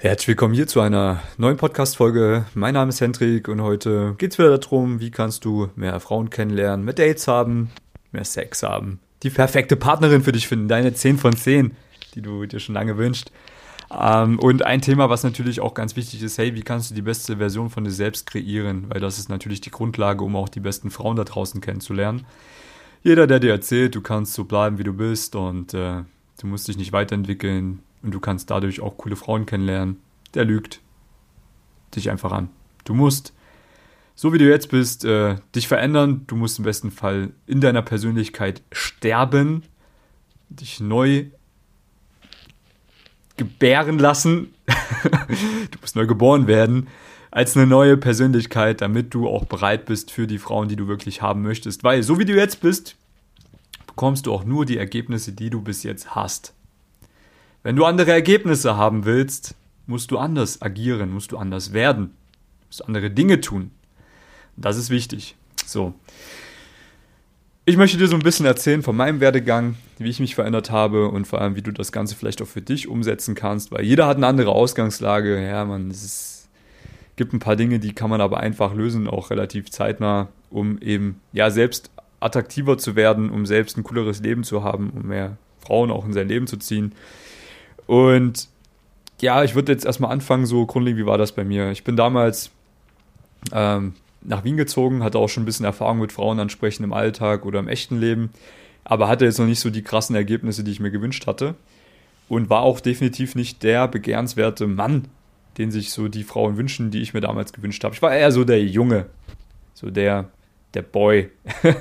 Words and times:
Herzlich 0.00 0.28
willkommen 0.28 0.54
hier 0.54 0.68
zu 0.68 0.80
einer 0.80 1.24
neuen 1.38 1.56
Podcast-Folge. 1.56 2.44
Mein 2.54 2.74
Name 2.74 2.90
ist 2.90 3.00
Hendrik 3.00 3.48
und 3.48 3.60
heute 3.62 4.14
geht 4.16 4.30
es 4.30 4.38
wieder 4.38 4.56
darum, 4.56 5.00
wie 5.00 5.10
kannst 5.10 5.44
du 5.44 5.70
mehr 5.74 5.98
Frauen 5.98 6.30
kennenlernen, 6.30 6.84
mehr 6.84 6.94
Dates 6.94 7.26
haben, 7.26 7.72
mehr 8.12 8.24
Sex 8.24 8.62
haben, 8.62 9.00
die 9.24 9.30
perfekte 9.30 9.74
Partnerin 9.74 10.22
für 10.22 10.30
dich 10.30 10.46
finden, 10.46 10.68
deine 10.68 10.94
10 10.94 11.18
von 11.18 11.34
10, 11.34 11.74
die 12.14 12.22
du 12.22 12.46
dir 12.46 12.60
schon 12.60 12.76
lange 12.76 12.96
wünschst. 12.96 13.32
Ähm, 13.90 14.38
und 14.38 14.64
ein 14.64 14.82
Thema, 14.82 15.10
was 15.10 15.24
natürlich 15.24 15.58
auch 15.58 15.74
ganz 15.74 15.96
wichtig 15.96 16.22
ist, 16.22 16.38
hey, 16.38 16.54
wie 16.54 16.62
kannst 16.62 16.92
du 16.92 16.94
die 16.94 17.02
beste 17.02 17.38
Version 17.38 17.68
von 17.68 17.82
dir 17.82 17.90
selbst 17.90 18.26
kreieren? 18.26 18.84
Weil 18.90 19.00
das 19.00 19.18
ist 19.18 19.28
natürlich 19.28 19.62
die 19.62 19.72
Grundlage, 19.72 20.22
um 20.22 20.36
auch 20.36 20.48
die 20.48 20.60
besten 20.60 20.92
Frauen 20.92 21.16
da 21.16 21.24
draußen 21.24 21.60
kennenzulernen. 21.60 22.24
Jeder, 23.02 23.26
der 23.26 23.40
dir 23.40 23.50
erzählt, 23.50 23.96
du 23.96 24.00
kannst 24.00 24.34
so 24.34 24.44
bleiben, 24.44 24.78
wie 24.78 24.84
du 24.84 24.92
bist 24.92 25.34
und 25.34 25.74
äh, 25.74 26.04
du 26.40 26.46
musst 26.46 26.68
dich 26.68 26.78
nicht 26.78 26.92
weiterentwickeln, 26.92 27.80
und 28.02 28.12
du 28.12 28.20
kannst 28.20 28.50
dadurch 28.50 28.80
auch 28.80 28.96
coole 28.96 29.16
Frauen 29.16 29.46
kennenlernen, 29.46 30.00
der 30.34 30.44
lügt 30.44 30.80
dich 31.94 32.10
einfach 32.10 32.32
an. 32.32 32.50
Du 32.84 32.94
musst, 32.94 33.32
so 34.14 34.32
wie 34.32 34.38
du 34.38 34.48
jetzt 34.48 34.70
bist, 34.70 35.04
äh, 35.04 35.36
dich 35.54 35.68
verändern. 35.68 36.24
Du 36.26 36.36
musst 36.36 36.58
im 36.58 36.64
besten 36.64 36.90
Fall 36.90 37.30
in 37.46 37.60
deiner 37.60 37.82
Persönlichkeit 37.82 38.62
sterben, 38.72 39.62
dich 40.48 40.80
neu 40.80 41.26
gebären 43.36 43.98
lassen. 43.98 44.54
du 45.02 45.78
musst 45.80 45.96
neu 45.96 46.06
geboren 46.06 46.46
werden 46.46 46.88
als 47.30 47.56
eine 47.56 47.66
neue 47.66 47.96
Persönlichkeit, 47.96 48.80
damit 48.80 49.12
du 49.12 49.28
auch 49.28 49.44
bereit 49.44 49.84
bist 49.84 50.10
für 50.10 50.26
die 50.26 50.38
Frauen, 50.38 50.68
die 50.68 50.76
du 50.76 50.88
wirklich 50.88 51.22
haben 51.22 51.42
möchtest. 51.42 51.84
Weil 51.84 52.02
so 52.02 52.18
wie 52.18 52.24
du 52.24 52.34
jetzt 52.34 52.60
bist, 52.60 52.96
bekommst 53.86 54.26
du 54.26 54.32
auch 54.32 54.44
nur 54.44 54.64
die 54.64 54.78
Ergebnisse, 54.78 55.32
die 55.32 55.50
du 55.50 55.60
bis 55.60 55.82
jetzt 55.82 56.14
hast. 56.14 56.54
Wenn 57.62 57.76
du 57.76 57.84
andere 57.84 58.12
Ergebnisse 58.12 58.76
haben 58.76 59.04
willst, 59.04 59.54
musst 59.86 60.10
du 60.10 60.18
anders 60.18 60.62
agieren, 60.62 61.12
musst 61.12 61.32
du 61.32 61.38
anders 61.38 61.72
werden, 61.72 62.14
musst 62.66 62.84
andere 62.86 63.10
Dinge 63.10 63.40
tun. 63.40 63.70
Das 64.56 64.76
ist 64.76 64.90
wichtig. 64.90 65.36
So. 65.64 65.94
Ich 67.64 67.76
möchte 67.76 67.98
dir 67.98 68.08
so 68.08 68.16
ein 68.16 68.22
bisschen 68.22 68.46
erzählen 68.46 68.82
von 68.82 68.96
meinem 68.96 69.20
Werdegang, 69.20 69.76
wie 69.98 70.08
ich 70.08 70.20
mich 70.20 70.34
verändert 70.34 70.70
habe 70.70 71.08
und 71.08 71.26
vor 71.26 71.40
allem, 71.40 71.54
wie 71.56 71.62
du 71.62 71.70
das 71.70 71.92
Ganze 71.92 72.16
vielleicht 72.16 72.40
auch 72.40 72.46
für 72.46 72.62
dich 72.62 72.88
umsetzen 72.88 73.34
kannst, 73.34 73.72
weil 73.72 73.84
jeder 73.84 74.06
hat 74.06 74.16
eine 74.16 74.26
andere 74.26 74.52
Ausgangslage. 74.52 75.44
Ja, 75.44 75.64
man, 75.64 75.90
es 75.90 76.48
gibt 77.16 77.34
ein 77.34 77.40
paar 77.40 77.56
Dinge, 77.56 77.78
die 77.78 77.92
kann 77.92 78.08
man 78.08 78.20
aber 78.20 78.40
einfach 78.40 78.72
lösen, 78.72 79.06
auch 79.06 79.30
relativ 79.30 79.70
zeitnah, 79.70 80.28
um 80.48 80.78
eben, 80.78 81.20
ja, 81.32 81.50
selbst 81.50 81.90
attraktiver 82.20 82.78
zu 82.78 82.96
werden, 82.96 83.28
um 83.30 83.44
selbst 83.44 83.76
ein 83.76 83.84
cooleres 83.84 84.20
Leben 84.20 84.44
zu 84.44 84.64
haben, 84.64 84.90
um 84.90 85.08
mehr 85.08 85.36
Frauen 85.58 85.90
auch 85.90 86.06
in 86.06 86.12
sein 86.12 86.28
Leben 86.28 86.46
zu 86.46 86.56
ziehen. 86.56 86.92
Und 87.88 88.48
ja, 89.20 89.42
ich 89.42 89.54
würde 89.54 89.72
jetzt 89.72 89.86
erstmal 89.86 90.12
anfangen, 90.12 90.44
so 90.44 90.66
grundlegend, 90.66 91.00
wie 91.00 91.06
war 91.06 91.16
das 91.16 91.32
bei 91.32 91.42
mir? 91.42 91.70
Ich 91.70 91.84
bin 91.84 91.96
damals 91.96 92.50
ähm, 93.50 93.94
nach 94.20 94.44
Wien 94.44 94.58
gezogen, 94.58 95.02
hatte 95.02 95.18
auch 95.18 95.28
schon 95.28 95.42
ein 95.44 95.46
bisschen 95.46 95.64
Erfahrung 95.64 95.98
mit 95.98 96.12
Frauen 96.12 96.38
ansprechen 96.38 96.84
im 96.84 96.92
Alltag 96.92 97.46
oder 97.46 97.60
im 97.60 97.66
echten 97.66 97.98
Leben, 97.98 98.30
aber 98.84 99.08
hatte 99.08 99.24
jetzt 99.24 99.38
noch 99.38 99.46
nicht 99.46 99.58
so 99.58 99.70
die 99.70 99.82
krassen 99.82 100.14
Ergebnisse, 100.14 100.62
die 100.62 100.70
ich 100.70 100.80
mir 100.80 100.90
gewünscht 100.90 101.26
hatte. 101.26 101.54
Und 102.28 102.50
war 102.50 102.60
auch 102.60 102.80
definitiv 102.80 103.34
nicht 103.34 103.62
der 103.62 103.88
begehrenswerte 103.88 104.66
Mann, 104.66 105.08
den 105.56 105.70
sich 105.70 105.90
so 105.90 106.08
die 106.08 106.24
Frauen 106.24 106.58
wünschen, 106.58 106.90
die 106.90 107.00
ich 107.00 107.14
mir 107.14 107.22
damals 107.22 107.54
gewünscht 107.54 107.82
habe. 107.84 107.94
Ich 107.94 108.02
war 108.02 108.14
eher 108.14 108.32
so 108.32 108.44
der 108.44 108.62
Junge, 108.62 109.06
so 109.72 109.90
der, 109.90 110.28
der 110.74 110.82
Boy, 110.82 111.30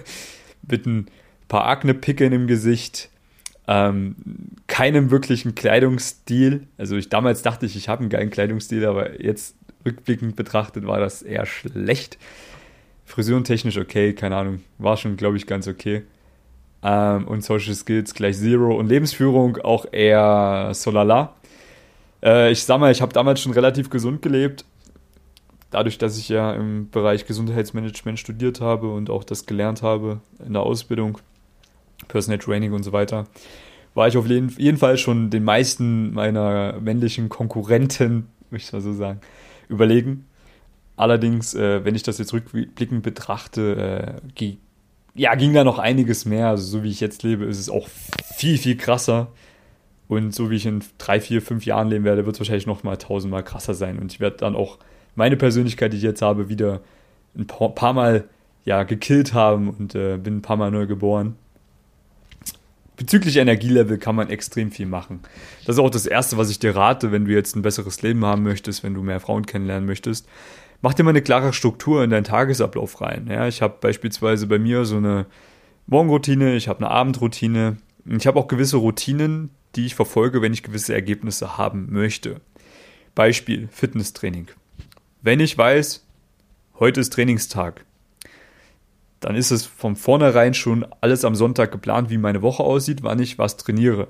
mit 0.61 0.85
ein 0.85 1.07
paar 1.49 1.65
Akne-Pickeln 1.65 2.31
im 2.31 2.47
Gesicht, 2.47 3.09
ähm, 3.67 4.15
keinem 4.67 5.11
wirklichen 5.11 5.55
Kleidungsstil. 5.55 6.67
Also 6.77 6.95
ich 6.95 7.09
damals 7.09 7.41
dachte 7.41 7.65
ich, 7.65 7.75
ich 7.75 7.89
habe 7.89 8.01
einen 8.01 8.09
geilen 8.09 8.29
Kleidungsstil, 8.29 8.85
aber 8.85 9.21
jetzt 9.21 9.55
rückblickend 9.85 10.35
betrachtet 10.35 10.87
war 10.87 10.99
das 10.99 11.21
eher 11.21 11.45
schlecht. 11.45 12.17
Frisurentechnisch 13.05 13.77
okay, 13.77 14.13
keine 14.13 14.35
Ahnung, 14.35 14.61
war 14.77 14.97
schon, 14.97 15.15
glaube 15.17 15.37
ich, 15.37 15.47
ganz 15.47 15.67
okay. 15.67 16.03
Ähm, 16.83 17.27
und 17.27 17.43
Social 17.43 17.73
Skills 17.73 18.13
gleich 18.13 18.37
Zero 18.37 18.75
und 18.75 18.87
Lebensführung 18.87 19.57
auch 19.57 19.85
eher 19.91 20.71
solala. 20.73 21.33
Äh, 22.23 22.51
ich 22.51 22.63
sag 22.63 22.79
mal, 22.79 22.91
ich 22.91 23.01
habe 23.01 23.13
damals 23.13 23.41
schon 23.41 23.53
relativ 23.53 23.89
gesund 23.89 24.21
gelebt. 24.21 24.65
Dadurch, 25.71 25.97
dass 25.97 26.17
ich 26.17 26.29
ja 26.29 26.53
im 26.53 26.89
Bereich 26.89 27.25
Gesundheitsmanagement 27.25 28.19
studiert 28.19 28.61
habe 28.61 28.91
und 28.91 29.09
auch 29.09 29.23
das 29.23 29.45
gelernt 29.45 29.81
habe 29.81 30.21
in 30.45 30.53
der 30.53 30.63
Ausbildung, 30.63 31.19
Personal 32.07 32.39
Training 32.39 32.73
und 32.73 32.83
so 32.83 32.91
weiter, 32.91 33.25
war 33.93 34.07
ich 34.07 34.15
auf 34.15 34.27
jeden 34.27 34.77
Fall 34.77 34.97
schon 34.97 35.29
den 35.29 35.43
meisten 35.43 36.13
meiner 36.13 36.79
männlichen 36.79 37.29
Konkurrenten, 37.29 38.27
würde 38.49 38.63
ich 38.63 38.71
mal 38.71 38.81
so 38.81 38.93
sagen, 38.93 39.21
überlegen. 39.69 40.25
Allerdings, 40.95 41.53
äh, 41.53 41.83
wenn 41.83 41.95
ich 41.95 42.03
das 42.03 42.17
jetzt 42.17 42.33
rückblickend 42.33 43.03
betrachte, 43.03 44.19
äh, 44.39 44.55
ja, 45.15 45.35
ging 45.35 45.53
da 45.53 45.63
noch 45.63 45.79
einiges 45.79 46.25
mehr. 46.25 46.47
Also 46.47 46.63
so 46.63 46.83
wie 46.83 46.89
ich 46.89 46.99
jetzt 46.99 47.23
lebe, 47.23 47.45
ist 47.45 47.59
es 47.59 47.69
auch 47.69 47.87
viel, 47.87 48.57
viel 48.57 48.77
krasser. 48.77 49.27
Und 50.07 50.33
so 50.33 50.49
wie 50.49 50.55
ich 50.55 50.65
in 50.65 50.83
drei, 50.97 51.19
vier, 51.19 51.41
fünf 51.41 51.65
Jahren 51.65 51.89
leben 51.89 52.05
werde, 52.05 52.25
wird 52.25 52.35
es 52.35 52.39
wahrscheinlich 52.39 52.67
noch 52.67 52.83
mal 52.83 52.97
tausendmal 52.97 53.43
krasser 53.43 53.73
sein. 53.73 53.99
Und 53.99 54.13
ich 54.13 54.19
werde 54.19 54.37
dann 54.37 54.55
auch 54.55 54.77
meine 55.15 55.37
Persönlichkeit, 55.37 55.91
die 55.91 55.97
ich 55.97 56.03
jetzt 56.03 56.21
habe, 56.21 56.49
wieder 56.49 56.81
ein 57.35 57.47
paar, 57.47 57.93
Mal 57.93 58.25
ja, 58.63 58.83
gekillt 58.83 59.33
haben 59.33 59.69
und 59.69 59.95
äh, 59.95 60.17
bin 60.17 60.37
ein 60.37 60.41
paar 60.41 60.57
Mal 60.57 60.71
neu 60.71 60.85
geboren 60.85 61.35
bezüglich 62.97 63.37
Energielevel 63.37 63.97
kann 63.97 64.15
man 64.15 64.29
extrem 64.29 64.71
viel 64.71 64.87
machen. 64.87 65.21
Das 65.65 65.75
ist 65.75 65.79
auch 65.79 65.89
das 65.89 66.05
Erste, 66.05 66.37
was 66.37 66.49
ich 66.49 66.59
dir 66.59 66.75
rate, 66.75 67.11
wenn 67.11 67.25
du 67.25 67.31
jetzt 67.31 67.55
ein 67.55 67.61
besseres 67.61 68.01
Leben 68.01 68.25
haben 68.25 68.43
möchtest, 68.43 68.83
wenn 68.83 68.93
du 68.93 69.03
mehr 69.03 69.19
Frauen 69.19 69.45
kennenlernen 69.45 69.85
möchtest. 69.85 70.27
Mach 70.81 70.93
dir 70.93 71.03
mal 71.03 71.11
eine 71.11 71.21
klare 71.21 71.53
Struktur 71.53 72.03
in 72.03 72.09
deinen 72.09 72.23
Tagesablauf 72.23 73.01
rein. 73.01 73.27
Ja, 73.29 73.47
ich 73.47 73.61
habe 73.61 73.77
beispielsweise 73.79 74.47
bei 74.47 74.59
mir 74.59 74.85
so 74.85 74.97
eine 74.97 75.25
Morgenroutine, 75.87 76.55
ich 76.55 76.67
habe 76.67 76.79
eine 76.79 76.91
Abendroutine. 76.91 77.77
Ich 78.05 78.27
habe 78.27 78.39
auch 78.39 78.47
gewisse 78.47 78.77
Routinen, 78.77 79.49
die 79.75 79.85
ich 79.85 79.95
verfolge, 79.95 80.41
wenn 80.41 80.53
ich 80.53 80.63
gewisse 80.63 80.93
Ergebnisse 80.93 81.57
haben 81.57 81.87
möchte. 81.91 82.41
Beispiel 83.15 83.69
Fitnesstraining. 83.71 84.47
Wenn 85.21 85.39
ich 85.39 85.57
weiß, 85.57 86.05
heute 86.79 87.01
ist 87.01 87.13
Trainingstag, 87.13 87.85
dann 89.19 89.35
ist 89.35 89.51
es 89.51 89.65
von 89.65 89.95
vornherein 89.95 90.53
schon 90.53 90.85
alles 91.01 91.25
am 91.25 91.35
Sonntag 91.35 91.71
geplant, 91.71 92.09
wie 92.09 92.17
meine 92.17 92.41
Woche 92.41 92.63
aussieht, 92.63 93.03
wann 93.03 93.19
ich 93.19 93.37
was 93.39 93.57
trainiere. 93.57 94.07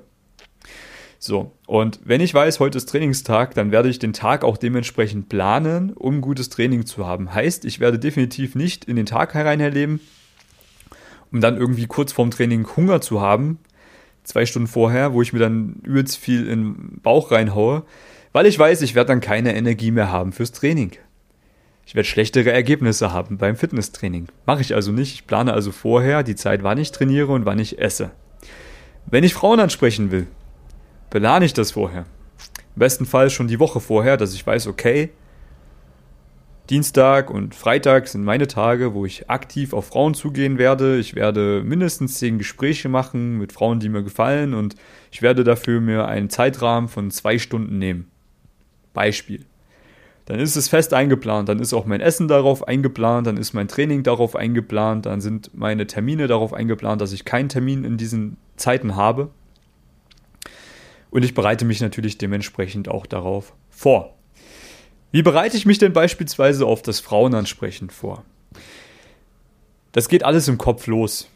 So, 1.19 1.53
und 1.66 2.00
wenn 2.03 2.22
ich 2.22 2.34
weiß, 2.34 2.59
heute 2.59 2.78
ist 2.78 2.90
Trainingstag, 2.90 3.56
dann 3.56 3.72
werde 3.72 3.90
ich 3.90 3.97
den 3.97 4.13
Tag 4.13 4.44
auch 4.44 4.57
dementsprechend 4.57 5.29
planen, 5.29 5.94
um 5.94 6.22
gutes 6.22 6.50
Training 6.50 6.85
zu 6.85 7.07
haben. 7.07 7.34
Heißt, 7.34 7.66
ich 7.66 7.79
werde 7.79 7.97
definitiv 7.97 8.53
nicht 8.53 8.85
in 8.85 8.96
den 8.96 9.07
Tag 9.07 9.34
herein 9.34 9.59
erleben, 9.59 10.00
um 11.31 11.41
dann 11.41 11.57
irgendwie 11.57 11.88
kurz 11.88 12.12
vorm 12.12 12.29
Training 12.29 12.67
Hunger 12.75 13.01
zu 13.01 13.19
haben, 13.19 13.57
zwei 14.23 14.46
Stunden 14.46 14.67
vorher, 14.67 15.13
wo 15.13 15.23
ich 15.23 15.34
mir 15.34 15.40
dann 15.40 15.81
übelst 15.84 16.17
viel 16.17 16.47
in 16.47 16.62
den 16.62 17.01
Bauch 17.01 17.31
reinhaue, 17.31 17.84
weil 18.31 18.46
ich 18.46 18.59
weiß, 18.59 18.84
ich 18.84 18.94
werde 18.94 19.07
dann 19.07 19.22
keine 19.22 19.56
Energie 19.56 19.90
mehr 19.90 20.12
haben 20.12 20.34
fürs 20.34 20.51
Training. 20.51 20.91
Ich 21.88 21.96
werde 21.96 22.09
schlechtere 22.09 22.52
Ergebnisse 22.52 23.14
haben 23.14 23.38
beim 23.38 23.56
Fitnesstraining. 23.56 24.28
Mache 24.46 24.59
ich 24.59 24.75
also 24.75 24.92
nicht. 24.92 25.14
Ich 25.14 25.25
plane 25.25 25.53
also 25.53 25.72
vorher 25.72 26.22
die 26.22 26.36
Zeit, 26.36 26.62
wann 26.62 26.78
ich 26.78 26.92
trainiere 26.92 27.31
und 27.31 27.46
wann 27.46 27.59
ich 27.59 27.80
esse. 27.80 28.12
Wenn 29.06 29.24
ich 29.24 29.34
Frauen 29.34 29.62
ansprechen 29.62 30.12
will, 30.12 30.28
plane 31.09 31.46
ich 31.46 31.53
das 31.53 31.72
vorher. 31.72 32.06
Im 32.76 32.80
besten 32.80 33.06
Fall 33.06 33.30
schon 33.30 33.47
die 33.47 33.62
Woche 33.62 33.80
vorher, 33.80 34.18
dass 34.18 34.34
ich 34.34 34.46
weiß, 34.46 34.68
okay, 34.68 35.12
Dienstag 36.70 37.30
und 37.30 37.56
Freitag 37.56 38.09
sind 38.09 38.26
meine 38.26 38.47
Tage, 38.47 38.94
wo 38.94 39.06
ich 39.06 39.30
aktiv 39.30 39.72
auf 39.72 39.88
Frauen 39.88 40.14
zugehen 40.14 40.58
werde. 40.58 40.97
Ich 40.97 41.16
werde 41.16 41.64
mindestens 41.64 42.16
zehn 42.16 42.38
Gespräche 42.38 42.90
machen 42.90 43.38
mit 43.38 43.53
Frauen, 43.53 43.80
die 43.80 43.88
mir 43.88 44.03
gefallen 44.03 44.53
und 44.53 44.76
ich 45.09 45.22
werde 45.22 45.46
dafür 45.46 45.80
mir 45.80 46.06
einen 46.06 46.30
Zeitrahmen 46.30 46.90
von 46.90 47.12
zwei 47.12 47.40
Stunden 47.40 47.80
nehmen. 47.80 48.11
Beispiel 48.94 49.46
dann 50.28 50.41
ist 50.41 50.58
es 50.58 50.68
fest 50.68 50.94
eingeplant, 50.94 51.47
dann 51.47 51.59
ist 51.59 51.74
auch 51.74 51.85
mein 51.85 52.02
Essen 52.02 52.28
darauf 52.28 52.68
eingeplant, 52.68 53.26
dann 53.28 53.38
ist 53.38 53.53
mein 53.53 53.70
Training 53.70 54.03
darauf 54.03 54.35
eingeplant, 54.35 55.06
dann 55.06 55.22
sind 55.22 55.52
meine 55.53 55.88
Termine 55.88 56.28
darauf 56.28 56.53
eingeplant, 56.53 57.00
dass 57.00 57.14
ich 57.14 57.24
keinen 57.24 57.47
Termin 57.47 57.85
in 57.85 57.96
diesen 57.96 58.35
Zeiten 58.58 58.97
habe. 58.97 59.29
Und 61.12 61.24
ich 61.24 61.34
bereite 61.34 61.64
mich 61.64 61.79
natürlich 61.79 62.18
dementsprechend 62.18 62.90
auch 62.90 63.06
darauf 63.06 63.53
vor. 63.70 64.16
Wie 65.12 65.22
bereite 65.22 65.56
ich 65.56 65.66
mich 65.66 65.78
denn 65.78 65.94
beispielsweise 65.94 66.66
auf 66.66 66.82
das 66.82 67.00
Frauenansprechen 67.00 67.90
vor? 67.90 68.26
Das 69.94 70.09
geht 70.09 70.26
alles 70.26 70.50
im 70.50 70.58
Kopf 70.58 70.88
los. 70.88 71.30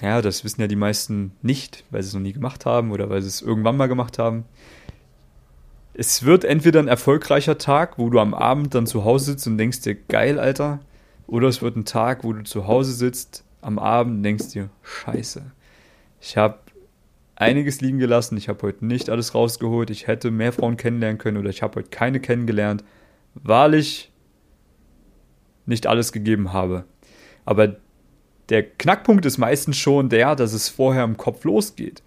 Ja, 0.00 0.22
das 0.22 0.44
wissen 0.44 0.60
ja 0.60 0.68
die 0.68 0.76
meisten 0.76 1.32
nicht, 1.42 1.82
weil 1.90 2.04
sie 2.04 2.10
es 2.10 2.14
noch 2.14 2.20
nie 2.20 2.34
gemacht 2.34 2.66
haben 2.66 2.92
oder 2.92 3.10
weil 3.10 3.20
sie 3.20 3.26
es 3.26 3.42
irgendwann 3.42 3.76
mal 3.76 3.88
gemacht 3.88 4.20
haben 4.20 4.44
es 5.98 6.22
wird 6.24 6.44
entweder 6.44 6.78
ein 6.78 6.86
erfolgreicher 6.86 7.58
Tag, 7.58 7.98
wo 7.98 8.08
du 8.08 8.20
am 8.20 8.32
Abend 8.32 8.72
dann 8.72 8.86
zu 8.86 9.04
Hause 9.04 9.32
sitzt 9.32 9.48
und 9.48 9.58
denkst 9.58 9.80
dir, 9.80 9.96
geil, 9.96 10.38
Alter. 10.38 10.78
Oder 11.26 11.48
es 11.48 11.60
wird 11.60 11.74
ein 11.74 11.84
Tag, 11.84 12.22
wo 12.22 12.32
du 12.32 12.44
zu 12.44 12.68
Hause 12.68 12.92
sitzt 12.92 13.44
am 13.62 13.80
Abend 13.80 14.18
und 14.18 14.22
denkst 14.22 14.50
dir, 14.50 14.70
scheiße. 14.84 15.50
Ich 16.20 16.36
habe 16.36 16.60
einiges 17.34 17.80
liegen 17.80 17.98
gelassen. 17.98 18.38
Ich 18.38 18.48
habe 18.48 18.62
heute 18.62 18.86
nicht 18.86 19.10
alles 19.10 19.34
rausgeholt. 19.34 19.90
Ich 19.90 20.06
hätte 20.06 20.30
mehr 20.30 20.52
Frauen 20.52 20.76
kennenlernen 20.76 21.18
können 21.18 21.36
oder 21.36 21.50
ich 21.50 21.62
habe 21.62 21.80
heute 21.80 21.90
keine 21.90 22.20
kennengelernt, 22.20 22.84
weil 23.34 23.74
ich 23.74 24.12
nicht 25.66 25.88
alles 25.88 26.12
gegeben 26.12 26.52
habe. 26.52 26.84
Aber 27.44 27.74
der 28.50 28.62
Knackpunkt 28.62 29.26
ist 29.26 29.38
meistens 29.38 29.76
schon 29.76 30.10
der, 30.10 30.36
dass 30.36 30.52
es 30.52 30.68
vorher 30.68 31.02
im 31.02 31.16
Kopf 31.16 31.42
losgeht. 31.42 32.04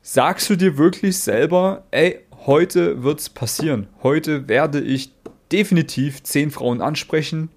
Sagst 0.00 0.48
du 0.48 0.54
dir 0.54 0.78
wirklich 0.78 1.18
selber, 1.18 1.86
ey, 1.90 2.20
heute 2.46 3.02
wird 3.02 3.20
es 3.20 3.28
passieren. 3.28 3.88
Heute 4.02 4.48
werde 4.48 4.80
ich 4.80 5.12
definitiv 5.52 6.22
zehn 6.22 6.50
Frauen 6.50 6.80
ansprechen 6.80 7.50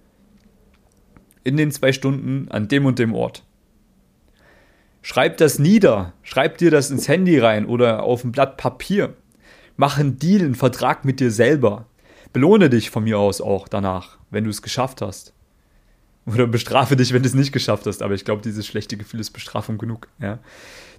in 1.44 1.58
den 1.58 1.72
zwei 1.72 1.94
Stunden 1.94 2.50
an 2.50 2.68
dem 2.68 2.86
und 2.86 3.00
dem 3.00 3.14
Ort. 3.14 3.44
Schreib 5.02 5.38
das 5.38 5.60
nieder, 5.60 6.14
schreib 6.24 6.58
dir 6.58 6.72
das 6.72 6.92
ins 6.92 7.08
Handy 7.08 7.40
rein 7.40 7.66
oder 7.66 8.04
auf 8.04 8.24
ein 8.24 8.32
Blatt 8.32 8.58
Papier. 8.58 9.16
Mach 9.78 9.98
einen 9.98 10.20
Deal, 10.20 10.42
einen 10.42 10.56
Vertrag 10.56 11.06
mit 11.06 11.20
dir 11.20 11.32
selber. 11.32 11.86
Belohne 12.34 12.70
dich 12.70 12.90
von 12.90 13.06
mir 13.06 13.18
aus 13.18 13.42
auch 13.42 13.68
danach, 13.68 14.18
wenn 14.30 14.44
du 14.44 14.50
es 14.50 14.62
geschafft 14.62 15.02
hast. 15.02 15.34
Oder 16.25 16.48
bestrafe 16.48 16.95
dich, 16.95 17.13
wenn 17.13 17.24
du 17.24 17.27
es 17.27 17.33
nicht 17.33 17.51
geschafft 17.51 17.86
hast. 17.86 18.04
Aber 18.04 18.13
ich 18.13 18.25
glaube, 18.25 18.42
dieses 18.42 18.68
schlechte 18.68 18.98
Gefühl 18.98 19.19
ist 19.19 19.31
Bestrafung 19.31 19.77
genug. 19.77 20.07
Ja. 20.21 20.39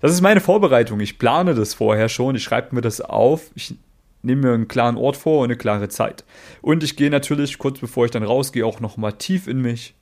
Das 0.00 0.12
ist 0.12 0.20
meine 0.20 0.40
Vorbereitung. 0.40 1.00
Ich 1.00 1.18
plane 1.18 1.54
das 1.54 1.74
vorher 1.74 2.08
schon. 2.08 2.34
Ich 2.34 2.42
schreibe 2.42 2.74
mir 2.74 2.80
das 2.80 3.00
auf. 3.00 3.50
Ich 3.54 3.74
nehme 4.22 4.48
mir 4.48 4.54
einen 4.54 4.68
klaren 4.68 4.96
Ort 4.96 5.16
vor 5.16 5.38
und 5.38 5.44
eine 5.44 5.56
klare 5.56 5.88
Zeit. 5.88 6.24
Und 6.62 6.82
ich 6.82 6.96
gehe 6.96 7.10
natürlich, 7.10 7.58
kurz 7.58 7.78
bevor 7.78 8.04
ich 8.04 8.10
dann 8.10 8.22
rausgehe, 8.22 8.66
auch 8.66 8.80
nochmal 8.80 9.12
tief 9.12 9.46
in 9.46 9.60
mich. 9.60 9.94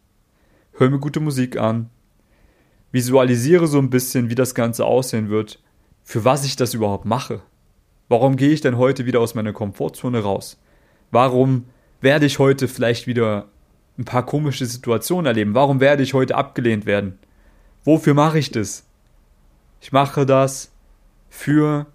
Höre 0.73 0.91
mir 0.91 0.99
gute 0.99 1.21
Musik 1.21 1.57
an. 1.59 1.91
Visualisiere 2.93 3.67
so 3.67 3.79
ein 3.79 3.91
bisschen, 3.91 4.31
wie 4.31 4.35
das 4.35 4.55
Ganze 4.55 4.85
aussehen 4.85 5.29
wird. 5.29 5.61
Für 6.03 6.25
was 6.25 6.45
ich 6.45 6.57
das 6.57 6.75
überhaupt 6.75 7.05
mache. 7.05 7.43
Warum 8.09 8.37
gehe 8.37 8.51
ich 8.51 8.63
denn 8.63 8.79
heute 8.79 9.05
wieder 9.05 9.21
aus 9.21 9.35
meiner 9.35 9.53
Komfortzone 9.53 10.21
raus? 10.21 10.59
Warum 11.11 11.67
werde 12.01 12.27
ich 12.27 12.39
heute 12.39 12.69
vielleicht 12.69 13.07
wieder 13.07 13.49
ein 13.99 14.05
paar 14.05 14.25
komische 14.25 14.65
Situationen 14.67 15.27
erleben? 15.27 15.55
Warum 15.55 15.81
werde 15.81 16.03
ich 16.03 16.15
heute 16.15 16.37
abgelehnt 16.37 16.87
werden? 16.87 17.19
Wofür 17.85 18.15
mache 18.15 18.39
ich 18.39 18.51
das? 18.51 18.85
Ich 19.81 19.93
mache 19.93 20.25
das 20.25 20.71
für 21.29 21.87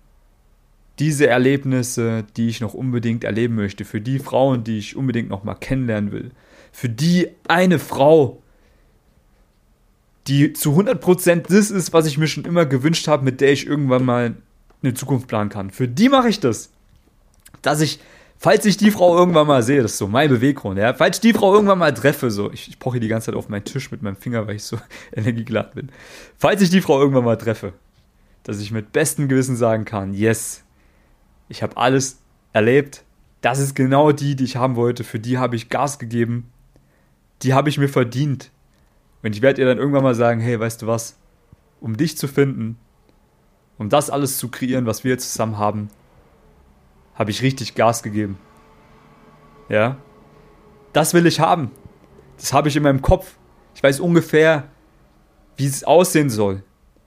diese 0.99 1.27
Erlebnisse, 1.27 2.25
die 2.37 2.49
ich 2.49 2.61
noch 2.61 2.73
unbedingt 2.73 3.23
erleben 3.23 3.55
möchte, 3.55 3.85
für 3.85 4.01
die 4.01 4.19
Frauen, 4.19 4.63
die 4.63 4.77
ich 4.77 4.95
unbedingt 4.95 5.29
noch 5.29 5.43
mal 5.43 5.55
kennenlernen 5.55 6.11
will, 6.11 6.31
für 6.71 6.89
die 6.89 7.29
eine 7.47 7.79
Frau, 7.79 8.41
die 10.27 10.53
zu 10.53 10.71
100% 10.71 11.43
das 11.49 11.71
ist, 11.71 11.93
was 11.93 12.05
ich 12.05 12.17
mir 12.17 12.27
schon 12.27 12.45
immer 12.45 12.65
gewünscht 12.65 13.07
habe, 13.07 13.23
mit 13.23 13.41
der 13.41 13.51
ich 13.51 13.65
irgendwann 13.65 14.05
mal 14.05 14.35
eine 14.81 14.93
Zukunft 14.93 15.27
planen 15.27 15.49
kann. 15.49 15.71
Für 15.71 15.87
die 15.87 16.09
mache 16.09 16.29
ich 16.29 16.39
das. 16.39 16.69
Dass 17.61 17.81
ich 17.81 17.99
falls 18.43 18.65
ich 18.65 18.75
die 18.75 18.91
Frau 18.91 19.17
irgendwann 19.17 19.47
mal 19.47 19.63
sehe, 19.63 19.81
das 19.81 19.93
ist 19.93 19.99
so 19.99 20.07
mein 20.07 20.29
Beweggrund, 20.29 20.77
ja, 20.77 20.93
falls 20.93 21.15
ich 21.17 21.21
die 21.21 21.31
Frau 21.31 21.53
irgendwann 21.53 21.79
mal 21.79 21.93
treffe, 21.93 22.29
so, 22.29 22.51
ich, 22.51 22.67
ich 22.67 22.77
poche 22.77 22.99
die 22.99 23.07
ganze 23.07 23.27
Zeit 23.27 23.35
auf 23.35 23.47
meinen 23.47 23.63
Tisch 23.63 23.89
mit 23.89 24.01
meinem 24.01 24.17
Finger, 24.17 24.45
weil 24.45 24.57
ich 24.57 24.65
so 24.65 24.77
energiegeladen 25.15 25.71
bin. 25.73 25.91
Falls 26.37 26.61
ich 26.61 26.69
die 26.69 26.81
Frau 26.81 26.99
irgendwann 26.99 27.23
mal 27.23 27.37
treffe, 27.37 27.71
dass 28.43 28.59
ich 28.59 28.71
mit 28.71 28.91
bestem 28.91 29.29
Gewissen 29.29 29.55
sagen 29.55 29.85
kann, 29.85 30.13
yes, 30.13 30.65
ich 31.47 31.63
habe 31.63 31.77
alles 31.77 32.19
erlebt, 32.51 33.05
das 33.39 33.59
ist 33.59 33.75
genau 33.75 34.11
die, 34.11 34.35
die 34.35 34.43
ich 34.43 34.57
haben 34.57 34.75
wollte, 34.75 35.05
für 35.05 35.21
die 35.21 35.37
habe 35.37 35.55
ich 35.55 35.69
Gas 35.69 35.97
gegeben, 35.97 36.51
die 37.43 37.53
habe 37.53 37.69
ich 37.69 37.77
mir 37.77 37.87
verdient. 37.87 38.51
Und 39.21 39.33
ich 39.33 39.41
werde 39.41 39.61
ihr 39.61 39.67
dann 39.67 39.77
irgendwann 39.77 40.03
mal 40.03 40.15
sagen, 40.15 40.41
hey, 40.41 40.59
weißt 40.59 40.81
du 40.81 40.87
was, 40.87 41.17
um 41.79 41.95
dich 41.95 42.17
zu 42.17 42.27
finden, 42.27 42.77
um 43.77 43.87
das 43.87 44.09
alles 44.09 44.37
zu 44.37 44.49
kreieren, 44.49 44.85
was 44.85 45.05
wir 45.05 45.17
zusammen 45.17 45.57
haben, 45.57 45.87
habe 47.15 47.31
ich 47.31 47.41
richtig 47.41 47.75
Gas 47.75 48.03
gegeben. 48.03 48.37
Ja. 49.69 49.97
Das 50.93 51.13
will 51.13 51.25
ich 51.25 51.39
haben. 51.39 51.71
Das 52.37 52.53
habe 52.53 52.69
ich 52.69 52.75
in 52.75 52.83
meinem 52.83 53.01
Kopf. 53.01 53.37
Ich 53.75 53.81
weiß 53.81 53.99
ungefähr, 53.99 54.69
wie 55.57 55.65
es 55.65 55.83
aussehen 55.83 56.29
soll, 56.29 56.63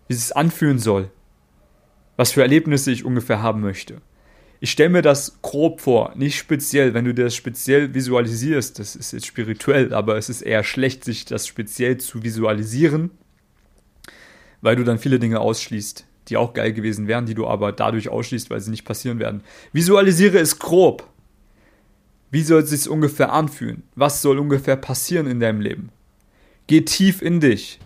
wie 0.09 0.15
es 0.15 0.33
anfühlen 0.33 0.79
soll, 0.79 1.11
was 2.17 2.33
für 2.33 2.43
Erlebnisse 2.43 2.91
ich 2.91 3.05
ungefähr 3.05 3.43
haben 3.43 3.61
möchte. 3.61 4.01
Ich 4.59 4.71
stelle 4.71 4.89
mir 4.89 5.03
das 5.03 5.41
grob 5.43 5.81
vor, 5.81 6.13
nicht 6.17 6.39
speziell. 6.39 6.95
Wenn 6.95 7.05
du 7.05 7.13
das 7.13 7.35
speziell 7.35 7.93
visualisierst, 7.95 8.79
das 8.79 8.97
ist 8.97 9.13
jetzt 9.13 9.27
spirituell, 9.27 9.93
aber 9.93 10.17
es 10.17 10.29
ist 10.29 10.43
eher 10.43 10.65
schlecht, 10.65 11.05
sich 11.05 11.27
das 11.27 11.47
speziell 11.47 11.99
zu 11.99 12.23
visualisieren, 12.23 13.11
weil 14.63 14.77
du 14.77 14.83
dann 14.83 14.99
viele 14.99 15.19
Dinge 15.19 15.41
ausschließt 15.41 16.07
die 16.29 16.37
auch 16.37 16.55
geil 16.55 16.73
gewesen 16.73 17.07
wären, 17.09 17.27
die 17.27 17.35
du 17.35 17.47
aber 17.47 17.73
dadurch 17.73 18.09
ausschließt, 18.09 18.51
weil 18.51 18.61
sie 18.61 18.71
nicht 18.71 18.85
passieren 18.85 19.19
werden. 19.19 19.43
Visualisiere 19.73 20.39
es 20.39 20.59
grob. 20.59 21.09
Wie 22.31 22.43
soll 22.43 22.63
es 22.63 22.71
sich 22.71 22.89
ungefähr 22.89 23.33
anfühlen? 23.33 23.85
Was 23.95 24.23
soll 24.23 24.39
ungefähr 24.39 24.77
passieren 24.77 25.27
in 25.27 25.41
deinem 25.41 25.61
Leben? 25.61 25.91
Geh 26.67 26.83
tief 26.83 27.23
in 27.23 27.41
dich. 27.41 27.79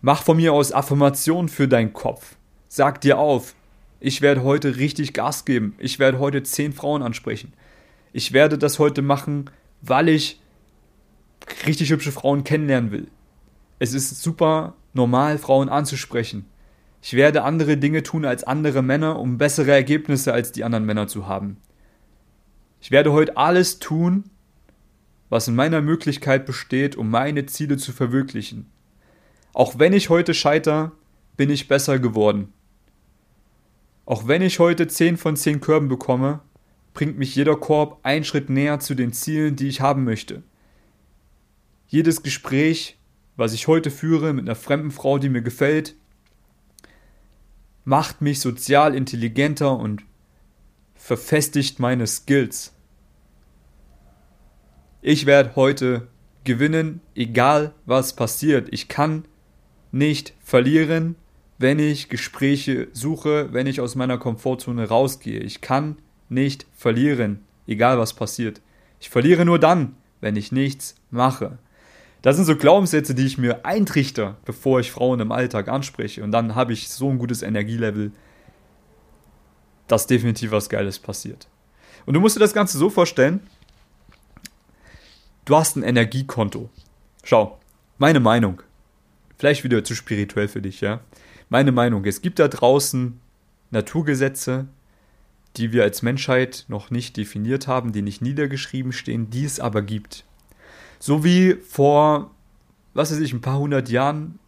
Mach 0.00 0.22
von 0.22 0.36
mir 0.36 0.52
aus 0.52 0.72
Affirmationen 0.72 1.48
für 1.48 1.66
deinen 1.66 1.92
Kopf. 1.92 2.36
Sag 2.68 3.00
dir 3.00 3.18
auf, 3.18 3.54
ich 3.98 4.22
werde 4.22 4.44
heute 4.44 4.76
richtig 4.76 5.14
Gas 5.14 5.44
geben. 5.44 5.74
Ich 5.78 5.98
werde 5.98 6.18
heute 6.18 6.42
zehn 6.42 6.72
Frauen 6.72 7.02
ansprechen. 7.02 7.52
Ich 8.12 8.32
werde 8.32 8.56
das 8.56 8.78
heute 8.78 9.02
machen, 9.02 9.50
weil 9.82 10.08
ich 10.08 10.40
richtig 11.66 11.90
hübsche 11.90 12.12
Frauen 12.12 12.44
kennenlernen 12.44 12.90
will. 12.92 13.08
Es 13.78 13.92
ist 13.92 14.22
super 14.22 14.74
normal, 14.94 15.38
Frauen 15.38 15.68
anzusprechen. 15.68 16.46
Ich 17.06 17.12
werde 17.12 17.44
andere 17.44 17.76
Dinge 17.76 18.02
tun 18.02 18.24
als 18.24 18.42
andere 18.42 18.82
Männer, 18.82 19.20
um 19.20 19.38
bessere 19.38 19.70
Ergebnisse 19.70 20.32
als 20.32 20.50
die 20.50 20.64
anderen 20.64 20.84
Männer 20.84 21.06
zu 21.06 21.28
haben. 21.28 21.58
Ich 22.80 22.90
werde 22.90 23.12
heute 23.12 23.36
alles 23.36 23.78
tun, 23.78 24.24
was 25.28 25.46
in 25.46 25.54
meiner 25.54 25.82
Möglichkeit 25.82 26.46
besteht, 26.46 26.96
um 26.96 27.08
meine 27.08 27.46
Ziele 27.46 27.76
zu 27.76 27.92
verwirklichen. 27.92 28.66
Auch 29.52 29.78
wenn 29.78 29.92
ich 29.92 30.10
heute 30.10 30.34
scheiter, 30.34 30.90
bin 31.36 31.48
ich 31.48 31.68
besser 31.68 32.00
geworden. 32.00 32.52
Auch 34.04 34.26
wenn 34.26 34.42
ich 34.42 34.58
heute 34.58 34.88
10 34.88 35.16
von 35.16 35.36
10 35.36 35.60
Körben 35.60 35.86
bekomme, 35.86 36.40
bringt 36.92 37.18
mich 37.18 37.36
jeder 37.36 37.54
Korb 37.54 38.00
einen 38.02 38.24
Schritt 38.24 38.50
näher 38.50 38.80
zu 38.80 38.96
den 38.96 39.12
Zielen, 39.12 39.54
die 39.54 39.68
ich 39.68 39.80
haben 39.80 40.02
möchte. 40.02 40.42
Jedes 41.86 42.24
Gespräch, 42.24 42.98
was 43.36 43.52
ich 43.52 43.68
heute 43.68 43.92
führe 43.92 44.32
mit 44.32 44.44
einer 44.44 44.56
fremden 44.56 44.90
Frau, 44.90 45.18
die 45.18 45.28
mir 45.28 45.42
gefällt, 45.42 45.94
macht 47.86 48.20
mich 48.20 48.40
sozial 48.40 48.94
intelligenter 48.94 49.78
und 49.78 50.02
verfestigt 50.96 51.78
meine 51.78 52.06
Skills. 52.08 52.74
Ich 55.00 55.24
werde 55.24 55.54
heute 55.54 56.08
gewinnen, 56.42 57.00
egal 57.14 57.72
was 57.86 58.14
passiert. 58.14 58.68
Ich 58.72 58.88
kann 58.88 59.24
nicht 59.92 60.34
verlieren, 60.42 61.14
wenn 61.58 61.78
ich 61.78 62.08
Gespräche 62.08 62.88
suche, 62.92 63.52
wenn 63.52 63.68
ich 63.68 63.80
aus 63.80 63.94
meiner 63.94 64.18
Komfortzone 64.18 64.88
rausgehe. 64.88 65.38
Ich 65.38 65.60
kann 65.60 65.96
nicht 66.28 66.66
verlieren, 66.74 67.44
egal 67.68 67.98
was 67.98 68.14
passiert. 68.14 68.60
Ich 68.98 69.10
verliere 69.10 69.44
nur 69.44 69.60
dann, 69.60 69.94
wenn 70.20 70.34
ich 70.34 70.50
nichts 70.50 70.96
mache. 71.12 71.58
Das 72.26 72.34
sind 72.34 72.44
so 72.44 72.56
Glaubenssätze, 72.56 73.14
die 73.14 73.24
ich 73.24 73.38
mir 73.38 73.64
eintrichter, 73.64 74.36
bevor 74.44 74.80
ich 74.80 74.90
Frauen 74.90 75.20
im 75.20 75.30
Alltag 75.30 75.68
anspreche. 75.68 76.24
Und 76.24 76.32
dann 76.32 76.56
habe 76.56 76.72
ich 76.72 76.88
so 76.88 77.08
ein 77.08 77.18
gutes 77.18 77.40
Energielevel, 77.40 78.10
dass 79.86 80.08
definitiv 80.08 80.50
was 80.50 80.68
Geiles 80.68 80.98
passiert. 80.98 81.46
Und 82.04 82.14
du 82.14 82.20
musst 82.20 82.34
dir 82.34 82.40
das 82.40 82.52
Ganze 82.52 82.78
so 82.78 82.90
vorstellen, 82.90 83.46
du 85.44 85.54
hast 85.54 85.76
ein 85.76 85.84
Energiekonto. 85.84 86.68
Schau, 87.22 87.60
meine 87.96 88.18
Meinung, 88.18 88.60
vielleicht 89.38 89.62
wieder 89.62 89.84
zu 89.84 89.94
spirituell 89.94 90.48
für 90.48 90.60
dich, 90.60 90.80
ja. 90.80 90.98
Meine 91.48 91.70
Meinung, 91.70 92.04
es 92.06 92.22
gibt 92.22 92.40
da 92.40 92.48
draußen 92.48 93.20
Naturgesetze, 93.70 94.66
die 95.56 95.70
wir 95.70 95.84
als 95.84 96.02
Menschheit 96.02 96.64
noch 96.66 96.90
nicht 96.90 97.16
definiert 97.16 97.68
haben, 97.68 97.92
die 97.92 98.02
nicht 98.02 98.20
niedergeschrieben 98.20 98.90
stehen, 98.90 99.30
die 99.30 99.44
es 99.44 99.60
aber 99.60 99.82
gibt. 99.82 100.25
So 100.98 101.24
wie 101.24 101.54
vor, 101.54 102.30
was 102.94 103.12
weiß 103.12 103.20
ich, 103.20 103.32
ein 103.32 103.40
paar 103.40 103.58
hundert 103.58 103.88
Jahren 103.88 104.38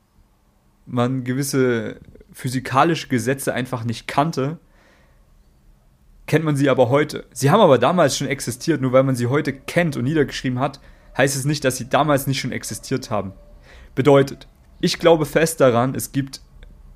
man 0.87 1.25
gewisse 1.25 2.01
physikalische 2.33 3.09
Gesetze 3.09 3.53
einfach 3.53 3.85
nicht 3.85 4.09
kannte, 4.09 4.59
kennt 6.27 6.45
man 6.45 6.57
sie 6.57 6.71
aber 6.71 6.89
heute. 6.89 7.27
Sie 7.33 7.51
haben 7.51 7.61
aber 7.61 7.79
damals 7.79 8.17
schon 8.17 8.29
existiert, 8.29 8.81
nur 8.81 8.93
weil 8.93 9.03
man 9.03 9.17
sie 9.17 9.27
heute 9.27 9.53
kennt 9.53 9.97
und 9.97 10.05
niedergeschrieben 10.05 10.59
hat, 10.59 10.81
heißt 11.17 11.37
es 11.37 11.45
nicht, 11.45 11.65
dass 11.65 11.77
sie 11.77 11.89
damals 11.89 12.27
nicht 12.27 12.41
schon 12.41 12.53
existiert 12.53 13.11
haben. 13.11 13.33
Bedeutet, 13.95 14.47
ich 14.81 14.99
glaube 14.99 15.27
fest 15.27 15.61
daran, 15.61 15.95
es 15.95 16.13
gibt, 16.13 16.41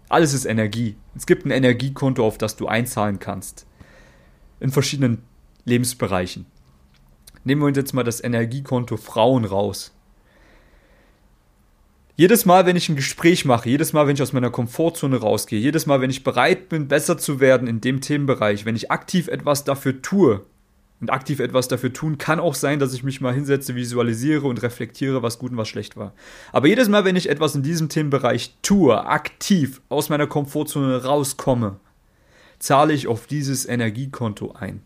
alles 0.09 0.35
ist 0.35 0.45
Energie. 0.45 0.97
Es 1.17 1.27
gibt 1.27 1.45
ein 1.45 1.51
Energiekonto, 1.51 2.25
auf 2.25 2.39
das 2.39 2.57
du 2.57 2.69
einzahlen 2.69 3.19
kannst. 3.19 3.67
In 4.61 4.71
verschiedenen 4.71 5.25
Lebensbereichen. 5.65 6.47
Nehmen 7.45 7.63
wir 7.63 7.67
uns 7.67 7.77
jetzt 7.77 7.95
mal 7.95 8.05
das 8.05 8.23
Energiekonto 8.23 8.97
Frauen 8.97 9.45
raus. 9.45 9.93
Jedes 12.15 12.45
Mal, 12.45 12.67
wenn 12.67 12.77
ich 12.77 12.89
ein 12.89 12.97
Gespräch 12.97 13.45
mache, 13.45 13.71
jedes 13.71 13.93
Mal, 13.93 14.07
wenn 14.07 14.15
ich 14.15 14.23
aus 14.23 14.33
meiner 14.33 14.51
Komfortzone 14.51 15.17
rausgehe, 15.17 15.59
jedes 15.59 15.87
Mal, 15.87 16.01
wenn 16.01 16.11
ich 16.11 16.25
bereit 16.25 16.69
bin, 16.69 16.87
besser 16.87 17.19
zu 17.19 17.41
werden 17.41 17.67
in 17.67 17.81
dem 17.81 18.01
Themenbereich, 18.01 18.65
wenn 18.65 18.77
ich 18.77 18.91
aktiv 18.91 19.29
etwas 19.29 19.65
dafür 19.65 20.03
tue, 20.03 20.45
und 21.03 21.11
aktiv 21.11 21.41
etwas 21.41 21.67
dafür 21.67 21.93
tun, 21.93 22.17
kann 22.17 22.39
auch 22.39 22.55
sein, 22.55 22.79
dass 22.79 22.95
ich 22.95 23.03
mich 23.03 23.21
mal 23.21 23.35
hinsetze, 23.35 23.75
visualisiere 23.75 24.47
und 24.47 24.63
reflektiere, 24.63 25.21
was 25.21 25.41
gut 25.41 25.51
und 25.51 25.57
was 25.57 25.69
schlecht 25.69 25.97
war. 25.97 26.15
Aber 26.53 26.69
jedes 26.69 26.89
Mal, 26.89 27.05
wenn 27.05 27.17
ich 27.17 27.29
etwas 27.29 27.57
in 27.57 27.65
diesem 27.65 27.89
Themenbereich 27.89 28.55
tue, 28.63 29.05
aktiv 29.05 29.83
aus 29.89 30.11
meiner 30.11 30.29
Komfortzone 30.29 31.03
rauskomme, 31.03 31.81
zahle 32.61 32.93
ich 32.93 33.09
auf 33.09 33.27
dieses 33.27 33.67
Energiekonto 33.67 34.53
ein. 34.53 34.83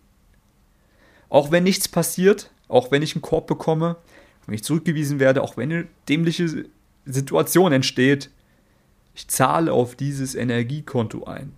Auch 1.28 1.50
wenn 1.50 1.64
nichts 1.64 1.88
passiert, 1.88 2.50
auch 2.68 2.90
wenn 2.90 3.02
ich 3.02 3.14
einen 3.14 3.22
Korb 3.22 3.46
bekomme, 3.46 3.96
wenn 4.46 4.54
ich 4.54 4.64
zurückgewiesen 4.64 5.18
werde, 5.18 5.42
auch 5.42 5.56
wenn 5.56 5.72
eine 5.72 5.86
dämliche 6.08 6.66
Situation 7.04 7.72
entsteht, 7.72 8.30
ich 9.14 9.28
zahle 9.28 9.72
auf 9.72 9.96
dieses 9.96 10.34
Energiekonto 10.34 11.24
ein. 11.24 11.52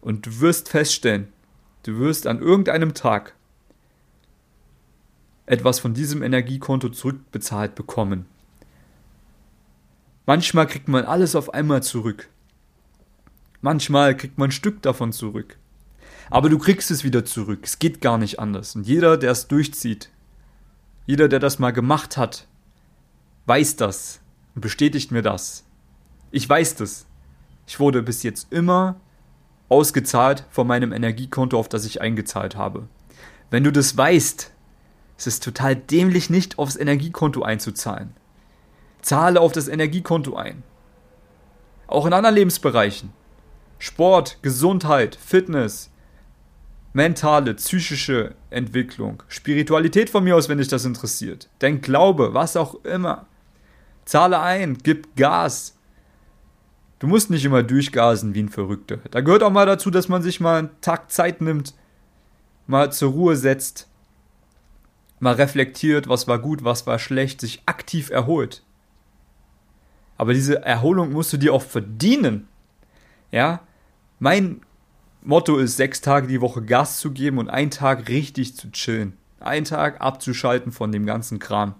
Und 0.00 0.26
du 0.26 0.40
wirst 0.40 0.68
feststellen, 0.68 1.32
du 1.82 1.98
wirst 1.98 2.26
an 2.26 2.40
irgendeinem 2.40 2.94
Tag 2.94 3.34
etwas 5.46 5.80
von 5.80 5.94
diesem 5.94 6.22
Energiekonto 6.22 6.90
zurückbezahlt 6.90 7.74
bekommen. 7.74 8.26
Manchmal 10.26 10.66
kriegt 10.66 10.88
man 10.88 11.04
alles 11.04 11.34
auf 11.34 11.54
einmal 11.54 11.82
zurück. 11.82 12.28
Manchmal 13.60 14.16
kriegt 14.16 14.38
man 14.38 14.48
ein 14.48 14.52
Stück 14.52 14.82
davon 14.82 15.12
zurück. 15.12 15.56
Aber 16.30 16.48
du 16.48 16.58
kriegst 16.58 16.90
es 16.90 17.04
wieder 17.04 17.24
zurück. 17.24 17.60
Es 17.62 17.78
geht 17.78 18.00
gar 18.00 18.18
nicht 18.18 18.38
anders. 18.38 18.76
Und 18.76 18.86
jeder, 18.86 19.16
der 19.16 19.32
es 19.32 19.48
durchzieht, 19.48 20.10
jeder, 21.06 21.28
der 21.28 21.38
das 21.38 21.58
mal 21.58 21.72
gemacht 21.72 22.16
hat, 22.16 22.46
weiß 23.46 23.76
das 23.76 24.20
und 24.54 24.60
bestätigt 24.60 25.10
mir 25.10 25.22
das. 25.22 25.64
Ich 26.30 26.48
weiß 26.48 26.76
das. 26.76 27.06
Ich 27.66 27.80
wurde 27.80 28.02
bis 28.02 28.22
jetzt 28.22 28.52
immer 28.52 29.00
ausgezahlt 29.68 30.44
von 30.50 30.66
meinem 30.66 30.92
Energiekonto, 30.92 31.58
auf 31.58 31.68
das 31.68 31.84
ich 31.84 32.00
eingezahlt 32.00 32.56
habe. 32.56 32.88
Wenn 33.50 33.64
du 33.64 33.72
das 33.72 33.96
weißt, 33.96 34.52
es 35.16 35.26
ist 35.26 35.42
total 35.42 35.76
dämlich, 35.76 36.30
nicht 36.30 36.58
aufs 36.58 36.76
Energiekonto 36.76 37.42
einzuzahlen. 37.42 38.14
Zahle 39.00 39.40
auf 39.40 39.52
das 39.52 39.68
Energiekonto 39.68 40.36
ein. 40.36 40.62
Auch 41.86 42.06
in 42.06 42.12
anderen 42.12 42.34
Lebensbereichen. 42.34 43.12
Sport, 43.78 44.38
Gesundheit, 44.42 45.16
Fitness, 45.16 45.90
mentale, 46.98 47.54
psychische 47.54 48.34
Entwicklung, 48.50 49.22
Spiritualität 49.28 50.10
von 50.10 50.24
mir 50.24 50.34
aus, 50.34 50.48
wenn 50.48 50.58
dich 50.58 50.66
das 50.66 50.84
interessiert. 50.84 51.48
Dein 51.60 51.80
Glaube, 51.80 52.34
was 52.34 52.56
auch 52.56 52.84
immer. 52.84 53.26
Zahle 54.04 54.40
ein, 54.40 54.76
gib 54.82 55.14
Gas. 55.14 55.78
Du 56.98 57.06
musst 57.06 57.30
nicht 57.30 57.44
immer 57.44 57.62
durchgasen 57.62 58.34
wie 58.34 58.42
ein 58.42 58.48
Verrückter. 58.48 58.96
Da 59.12 59.20
gehört 59.20 59.44
auch 59.44 59.52
mal 59.52 59.64
dazu, 59.64 59.92
dass 59.92 60.08
man 60.08 60.22
sich 60.22 60.40
mal 60.40 60.58
einen 60.58 60.80
Tag 60.80 61.12
Zeit 61.12 61.40
nimmt, 61.40 61.72
mal 62.66 62.90
zur 62.90 63.12
Ruhe 63.12 63.36
setzt, 63.36 63.88
mal 65.20 65.34
reflektiert, 65.34 66.08
was 66.08 66.26
war 66.26 66.40
gut, 66.40 66.64
was 66.64 66.88
war 66.88 66.98
schlecht, 66.98 67.40
sich 67.40 67.62
aktiv 67.66 68.10
erholt. 68.10 68.64
Aber 70.16 70.34
diese 70.34 70.64
Erholung 70.64 71.12
musst 71.12 71.32
du 71.32 71.36
dir 71.36 71.54
auch 71.54 71.62
verdienen. 71.62 72.48
Ja, 73.30 73.60
mein 74.18 74.62
Motto 75.22 75.58
ist, 75.58 75.76
sechs 75.76 76.00
Tage 76.00 76.28
die 76.28 76.40
Woche 76.40 76.62
Gas 76.62 77.00
zu 77.00 77.10
geben 77.10 77.38
und 77.38 77.50
einen 77.50 77.70
Tag 77.70 78.08
richtig 78.08 78.56
zu 78.56 78.70
chillen. 78.70 79.14
Einen 79.40 79.64
Tag 79.64 80.00
abzuschalten 80.00 80.72
von 80.72 80.92
dem 80.92 81.06
ganzen 81.06 81.38
Kram. 81.38 81.74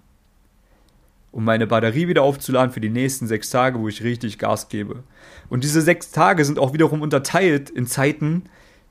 Um 1.31 1.45
meine 1.45 1.67
Batterie 1.67 2.07
wieder 2.07 2.23
aufzuladen 2.23 2.71
für 2.71 2.81
die 2.81 2.89
nächsten 2.89 3.27
sechs 3.27 3.49
Tage, 3.49 3.79
wo 3.79 3.87
ich 3.87 4.03
richtig 4.03 4.39
Gas 4.39 4.69
gebe. 4.69 5.03
Und 5.49 5.63
diese 5.63 5.81
sechs 5.81 6.11
Tage 6.11 6.43
sind 6.43 6.59
auch 6.59 6.73
wiederum 6.73 7.01
unterteilt 7.01 7.69
in 7.69 7.87
Zeiten, 7.87 8.43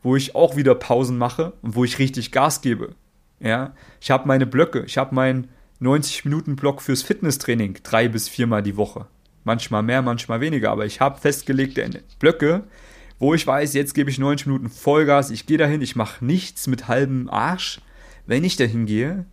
wo 0.03 0.17
ich 0.17 0.35
auch 0.35 0.57
wieder 0.57 0.75
Pausen 0.75 1.19
mache 1.19 1.53
und 1.63 1.75
wo 1.75 1.85
ich 1.85 1.99
richtig 1.99 2.33
Gas 2.33 2.61
gebe. 2.61 2.95
Ja, 3.41 3.75
ich 4.01 4.11
habe 4.11 4.29
meine 4.29 4.47
Blöcke, 4.47 4.85
ich 4.85 4.99
habe 4.99 5.15
meinen 5.15 5.49
90-Minuten-Block 5.81 6.83
fürs 6.83 7.03
Fitnesstraining 7.03 7.79
drei 7.83 8.09
bis 8.09 8.29
viermal 8.29 8.63
die 8.63 8.77
Woche. 8.77 9.07
Manchmal 9.45 9.83
mehr, 9.83 10.03
manchmal 10.03 10.41
weniger, 10.41 10.71
aber 10.71 10.87
ich 10.87 11.01
habe 11.01 11.21
festgelegte 11.21 11.89
Blöcke, 12.19 12.65
wo 13.19 13.35
ich 13.35 13.47
weiß, 13.47 13.75
jetzt 13.75 13.95
gebe 13.95 14.11
ich 14.11 14.19
90 14.19 14.47
Minuten 14.47 14.71
Vollgas, 14.71 15.31
ich 15.31 15.47
gehe 15.47 15.59
dahin, 15.59 15.83
ich 15.83 15.97
mache 15.97 16.25
nichts 16.25 16.67
mit 16.67 16.89
halbem 16.89 17.29
Arsch. 17.29 17.81
Wenn 18.27 18.45
ich 18.45 18.57
dahin 18.57 18.87
gehe, 18.87 19.25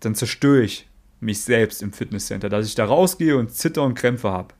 dann 0.00 0.14
zerstöre 0.14 0.62
ich 0.62 0.88
mich 1.20 1.40
selbst 1.40 1.82
im 1.82 1.92
Fitnesscenter, 1.92 2.48
dass 2.48 2.66
ich 2.66 2.74
da 2.74 2.84
rausgehe 2.84 3.36
und 3.36 3.52
Zitter 3.52 3.82
und 3.82 3.94
Krämpfe 3.94 4.30
habe. 4.30 4.54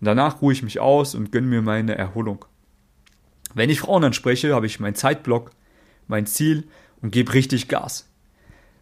Danach 0.00 0.40
ruhe 0.40 0.52
ich 0.52 0.62
mich 0.62 0.80
aus 0.80 1.14
und 1.14 1.30
gönne 1.30 1.46
mir 1.46 1.62
meine 1.62 1.96
Erholung. 1.96 2.44
Wenn 3.54 3.70
ich 3.70 3.80
Frauen 3.80 4.04
anspreche, 4.04 4.54
habe 4.54 4.66
ich 4.66 4.80
meinen 4.80 4.94
Zeitblock, 4.94 5.52
mein 6.08 6.26
Ziel 6.26 6.68
und 7.02 7.10
gebe 7.10 7.34
richtig 7.34 7.68
Gas. 7.68 8.08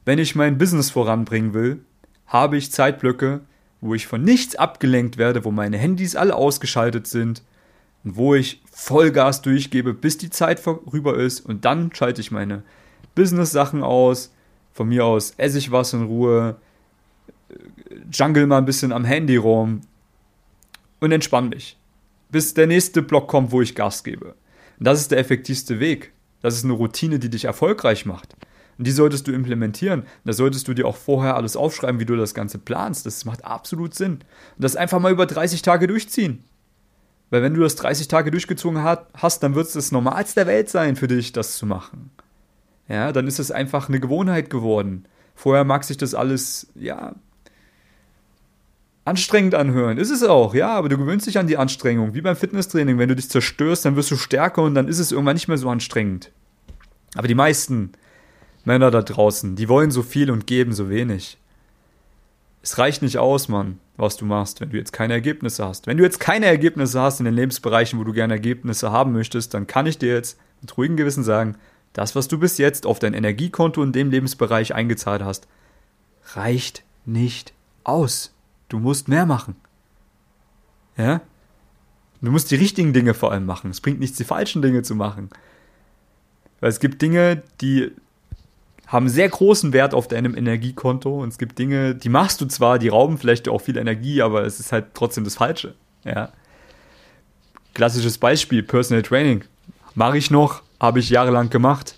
Wenn 0.04 0.18
ich 0.18 0.34
mein 0.34 0.58
Business 0.58 0.90
voranbringen 0.90 1.54
will, 1.54 1.84
habe 2.26 2.56
ich 2.56 2.72
Zeitblöcke, 2.72 3.40
wo 3.80 3.94
ich 3.94 4.06
von 4.06 4.22
nichts 4.22 4.56
abgelenkt 4.56 5.18
werde, 5.18 5.44
wo 5.44 5.50
meine 5.50 5.78
Handys 5.78 6.16
alle 6.16 6.34
ausgeschaltet 6.34 7.06
sind 7.06 7.42
wo 8.04 8.34
ich 8.34 8.62
Vollgas 8.70 9.42
durchgebe, 9.42 9.94
bis 9.94 10.18
die 10.18 10.30
Zeit 10.30 10.60
vorüber 10.60 11.16
ist 11.16 11.40
und 11.40 11.64
dann 11.64 11.92
schalte 11.94 12.20
ich 12.20 12.30
meine 12.30 12.62
Business-Sachen 13.14 13.82
aus. 13.82 14.32
Von 14.72 14.88
mir 14.88 15.04
aus 15.04 15.34
esse 15.36 15.58
ich 15.58 15.72
was 15.72 15.92
in 15.92 16.04
Ruhe, 16.04 16.56
jungle 18.12 18.46
mal 18.46 18.58
ein 18.58 18.64
bisschen 18.64 18.92
am 18.92 19.04
Handy 19.04 19.36
rum 19.36 19.80
und 21.00 21.12
entspanne 21.12 21.48
mich. 21.48 21.76
Bis 22.30 22.54
der 22.54 22.66
nächste 22.66 23.02
Block 23.02 23.28
kommt, 23.28 23.50
wo 23.50 23.60
ich 23.60 23.74
Gas 23.74 24.04
gebe. 24.04 24.34
Und 24.78 24.86
das 24.86 25.00
ist 25.00 25.10
der 25.10 25.18
effektivste 25.18 25.80
Weg. 25.80 26.12
Das 26.42 26.54
ist 26.54 26.64
eine 26.64 26.74
Routine, 26.74 27.18
die 27.18 27.30
dich 27.30 27.46
erfolgreich 27.46 28.06
macht. 28.06 28.36
Und 28.76 28.86
die 28.86 28.92
solltest 28.92 29.26
du 29.26 29.32
implementieren. 29.32 30.04
Da 30.24 30.32
solltest 30.32 30.68
du 30.68 30.74
dir 30.74 30.86
auch 30.86 30.96
vorher 30.96 31.34
alles 31.34 31.56
aufschreiben, 31.56 31.98
wie 32.00 32.04
du 32.04 32.16
das 32.16 32.34
Ganze 32.34 32.58
planst. 32.58 33.06
Das 33.06 33.24
macht 33.24 33.44
absolut 33.44 33.94
Sinn. 33.94 34.12
Und 34.12 34.22
das 34.58 34.76
einfach 34.76 35.00
mal 35.00 35.10
über 35.10 35.26
30 35.26 35.62
Tage 35.62 35.88
durchziehen. 35.88 36.44
Weil 37.30 37.42
wenn 37.42 37.54
du 37.54 37.60
das 37.60 37.76
30 37.76 38.08
Tage 38.08 38.30
durchgezogen 38.30 38.82
hast, 38.82 39.42
dann 39.42 39.54
wird 39.54 39.66
es 39.66 39.74
das 39.74 39.92
Normalste 39.92 40.40
der 40.40 40.46
Welt 40.46 40.70
sein 40.70 40.96
für 40.96 41.08
dich, 41.08 41.32
das 41.32 41.58
zu 41.58 41.66
machen. 41.66 42.10
Ja, 42.88 43.12
dann 43.12 43.26
ist 43.26 43.38
es 43.38 43.50
einfach 43.50 43.88
eine 43.88 44.00
Gewohnheit 44.00 44.48
geworden. 44.48 45.04
Vorher 45.34 45.64
mag 45.64 45.84
sich 45.84 45.98
das 45.98 46.14
alles, 46.14 46.68
ja, 46.74 47.14
anstrengend 49.04 49.54
anhören. 49.54 49.98
Ist 49.98 50.10
es 50.10 50.22
auch, 50.22 50.54
ja, 50.54 50.70
aber 50.70 50.88
du 50.88 50.98
gewöhnst 50.98 51.26
dich 51.26 51.38
an 51.38 51.46
die 51.46 51.56
Anstrengung. 51.56 52.14
Wie 52.14 52.20
beim 52.20 52.36
Fitnesstraining. 52.36 52.98
Wenn 52.98 53.08
du 53.08 53.16
dich 53.16 53.30
zerstörst, 53.30 53.84
dann 53.84 53.96
wirst 53.96 54.10
du 54.10 54.16
stärker 54.16 54.62
und 54.62 54.74
dann 54.74 54.88
ist 54.88 54.98
es 54.98 55.12
irgendwann 55.12 55.34
nicht 55.34 55.48
mehr 55.48 55.58
so 55.58 55.68
anstrengend. 55.68 56.30
Aber 57.14 57.28
die 57.28 57.34
meisten 57.34 57.92
Männer 58.64 58.90
da 58.90 59.02
draußen, 59.02 59.56
die 59.56 59.68
wollen 59.68 59.90
so 59.90 60.02
viel 60.02 60.30
und 60.30 60.46
geben 60.46 60.72
so 60.72 60.90
wenig. 60.90 61.38
Es 62.62 62.78
reicht 62.78 63.02
nicht 63.02 63.18
aus, 63.18 63.48
Mann, 63.48 63.78
was 63.98 64.16
du 64.16 64.24
machst, 64.24 64.60
wenn 64.60 64.70
du 64.70 64.76
jetzt 64.76 64.92
keine 64.92 65.12
Ergebnisse 65.12 65.66
hast. 65.66 65.86
Wenn 65.86 65.98
du 65.98 66.04
jetzt 66.04 66.20
keine 66.20 66.46
Ergebnisse 66.46 67.00
hast 67.00 67.18
in 67.18 67.24
den 67.24 67.34
Lebensbereichen, 67.34 67.98
wo 67.98 68.04
du 68.04 68.12
gerne 68.12 68.34
Ergebnisse 68.34 68.92
haben 68.92 69.12
möchtest, 69.12 69.52
dann 69.54 69.66
kann 69.66 69.86
ich 69.86 69.98
dir 69.98 70.14
jetzt 70.14 70.38
mit 70.60 70.76
ruhigem 70.76 70.96
Gewissen 70.96 71.24
sagen, 71.24 71.56
das, 71.92 72.14
was 72.14 72.28
du 72.28 72.38
bis 72.38 72.58
jetzt 72.58 72.86
auf 72.86 73.00
dein 73.00 73.12
Energiekonto 73.12 73.82
in 73.82 73.92
dem 73.92 74.10
Lebensbereich 74.10 74.74
eingezahlt 74.74 75.22
hast, 75.22 75.48
reicht 76.34 76.84
nicht 77.06 77.52
aus. 77.82 78.32
Du 78.68 78.78
musst 78.78 79.08
mehr 79.08 79.26
machen. 79.26 79.56
Ja? 80.96 81.20
Du 82.20 82.30
musst 82.30 82.50
die 82.50 82.56
richtigen 82.56 82.92
Dinge 82.92 83.14
vor 83.14 83.32
allem 83.32 83.46
machen. 83.46 83.70
Es 83.70 83.80
bringt 83.80 83.98
nichts, 83.98 84.16
die 84.16 84.24
falschen 84.24 84.62
Dinge 84.62 84.82
zu 84.82 84.94
machen. 84.94 85.30
Weil 86.60 86.70
es 86.70 86.80
gibt 86.80 87.02
Dinge, 87.02 87.42
die 87.60 87.92
haben 88.88 89.08
sehr 89.08 89.28
großen 89.28 89.72
Wert 89.72 89.94
auf 89.94 90.08
deinem 90.08 90.36
Energiekonto 90.36 91.22
und 91.22 91.28
es 91.28 91.38
gibt 91.38 91.58
Dinge, 91.58 91.94
die 91.94 92.08
machst 92.08 92.40
du 92.40 92.46
zwar, 92.46 92.80
die 92.80 92.88
rauben 92.88 93.18
vielleicht 93.18 93.48
auch 93.48 93.60
viel 93.60 93.76
Energie, 93.76 94.20
aber 94.22 94.44
es 94.44 94.58
ist 94.58 94.72
halt 94.72 94.86
trotzdem 94.94 95.22
das 95.22 95.36
Falsche. 95.36 95.74
Ja. 96.04 96.32
Klassisches 97.74 98.18
Beispiel, 98.18 98.64
Personal 98.64 99.02
Training. 99.02 99.44
Mache 99.94 100.18
ich 100.18 100.30
noch, 100.30 100.62
habe 100.80 100.98
ich 100.98 101.10
jahrelang 101.10 101.50
gemacht. 101.50 101.94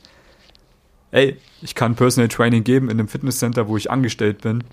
Ey, 1.11 1.39
ich 1.63 1.75
kann 1.75 1.95
Personal 1.95 2.29
Training 2.29 2.65
geben 2.65 2.91
in 2.91 2.99
einem 2.99 3.09
Fitnesscenter, 3.09 3.69
wo 3.69 3.79
ich 3.79 3.91
angestellt 3.91 4.43
bin 4.43 4.65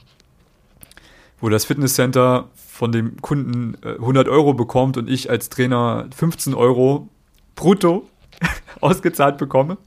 wo 1.39 1.49
das 1.49 1.65
Fitnesscenter 1.65 2.49
von 2.55 2.91
dem 2.91 3.21
Kunden 3.21 3.75
100 3.83 4.27
äh, 4.27 4.29
Euro 4.29 4.53
bekommt 4.53 4.97
und 4.97 5.09
ich 5.09 5.29
als 5.29 5.49
Trainer 5.49 6.07
15 6.15 6.53
Euro 6.53 7.09
brutto 7.55 8.07
ausgezahlt 8.81 9.37
bekomme. 9.37 9.77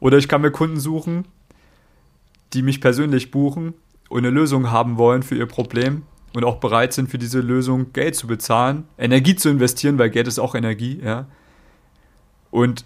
Oder 0.00 0.18
ich 0.18 0.28
kann 0.28 0.42
mir 0.42 0.50
Kunden 0.50 0.80
suchen, 0.80 1.26
die 2.52 2.62
mich 2.62 2.80
persönlich 2.80 3.30
buchen 3.30 3.74
und 4.08 4.18
eine 4.18 4.30
Lösung 4.30 4.70
haben 4.70 4.98
wollen 4.98 5.22
für 5.22 5.36
ihr 5.36 5.46
Problem 5.46 6.02
und 6.34 6.44
auch 6.44 6.56
bereit 6.56 6.92
sind, 6.92 7.10
für 7.10 7.18
diese 7.18 7.40
Lösung 7.40 7.92
Geld 7.92 8.14
zu 8.14 8.26
bezahlen, 8.26 8.84
Energie 8.98 9.36
zu 9.36 9.48
investieren, 9.48 9.98
weil 9.98 10.10
Geld 10.10 10.28
ist 10.28 10.38
auch 10.38 10.54
Energie, 10.54 11.00
ja. 11.02 11.26
Und 12.50 12.84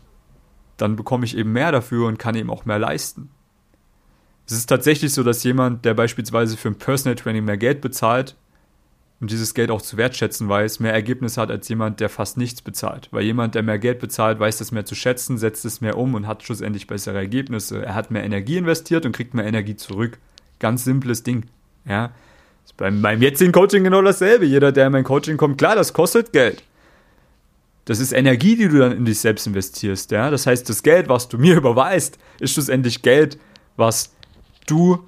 dann 0.76 0.96
bekomme 0.96 1.24
ich 1.24 1.36
eben 1.36 1.52
mehr 1.52 1.72
dafür 1.72 2.06
und 2.06 2.18
kann 2.18 2.34
eben 2.34 2.50
auch 2.50 2.64
mehr 2.64 2.78
leisten. 2.78 3.30
Es 4.46 4.52
ist 4.52 4.66
tatsächlich 4.66 5.12
so, 5.12 5.22
dass 5.22 5.42
jemand, 5.42 5.84
der 5.84 5.94
beispielsweise 5.94 6.56
für 6.56 6.68
ein 6.68 6.78
Personal 6.78 7.16
Training 7.16 7.44
mehr 7.44 7.56
Geld 7.56 7.80
bezahlt, 7.80 8.36
und 9.20 9.30
dieses 9.30 9.54
Geld 9.54 9.70
auch 9.70 9.80
zu 9.80 9.96
wertschätzen 9.96 10.48
weiß, 10.48 10.80
mehr 10.80 10.92
Ergebnisse 10.92 11.40
hat 11.40 11.50
als 11.50 11.68
jemand, 11.68 12.00
der 12.00 12.10
fast 12.10 12.36
nichts 12.36 12.60
bezahlt. 12.60 13.08
Weil 13.12 13.22
jemand, 13.24 13.54
der 13.54 13.62
mehr 13.62 13.78
Geld 13.78 13.98
bezahlt, 13.98 14.38
weiß 14.38 14.58
das 14.58 14.72
mehr 14.72 14.84
zu 14.84 14.94
schätzen, 14.94 15.38
setzt 15.38 15.64
es 15.64 15.80
mehr 15.80 15.96
um 15.96 16.14
und 16.14 16.26
hat 16.26 16.42
schlussendlich 16.42 16.86
bessere 16.86 17.16
Ergebnisse. 17.16 17.84
Er 17.84 17.94
hat 17.94 18.10
mehr 18.10 18.24
Energie 18.24 18.58
investiert 18.58 19.06
und 19.06 19.12
kriegt 19.12 19.32
mehr 19.32 19.46
Energie 19.46 19.76
zurück. 19.76 20.18
Ganz 20.58 20.84
simples 20.84 21.22
Ding. 21.22 21.46
Ja. 21.88 22.12
Ist 22.64 22.76
beim, 22.76 23.00
beim 23.00 23.22
jetzigen 23.22 23.52
Coaching 23.52 23.84
genau 23.84 24.02
dasselbe. 24.02 24.44
Jeder, 24.44 24.70
der 24.70 24.86
in 24.86 24.92
mein 24.92 25.04
Coaching 25.04 25.38
kommt, 25.38 25.56
klar, 25.56 25.76
das 25.76 25.94
kostet 25.94 26.32
Geld. 26.32 26.62
Das 27.86 28.00
ist 28.00 28.12
Energie, 28.12 28.56
die 28.56 28.68
du 28.68 28.78
dann 28.80 28.92
in 28.92 29.04
dich 29.06 29.20
selbst 29.20 29.46
investierst. 29.46 30.10
Ja? 30.10 30.30
Das 30.30 30.46
heißt, 30.46 30.68
das 30.68 30.82
Geld, 30.82 31.08
was 31.08 31.28
du 31.28 31.38
mir 31.38 31.56
überweist, 31.58 32.18
ist 32.38 32.52
schlussendlich 32.52 33.00
Geld, 33.00 33.38
was 33.76 34.12
du 34.66 35.06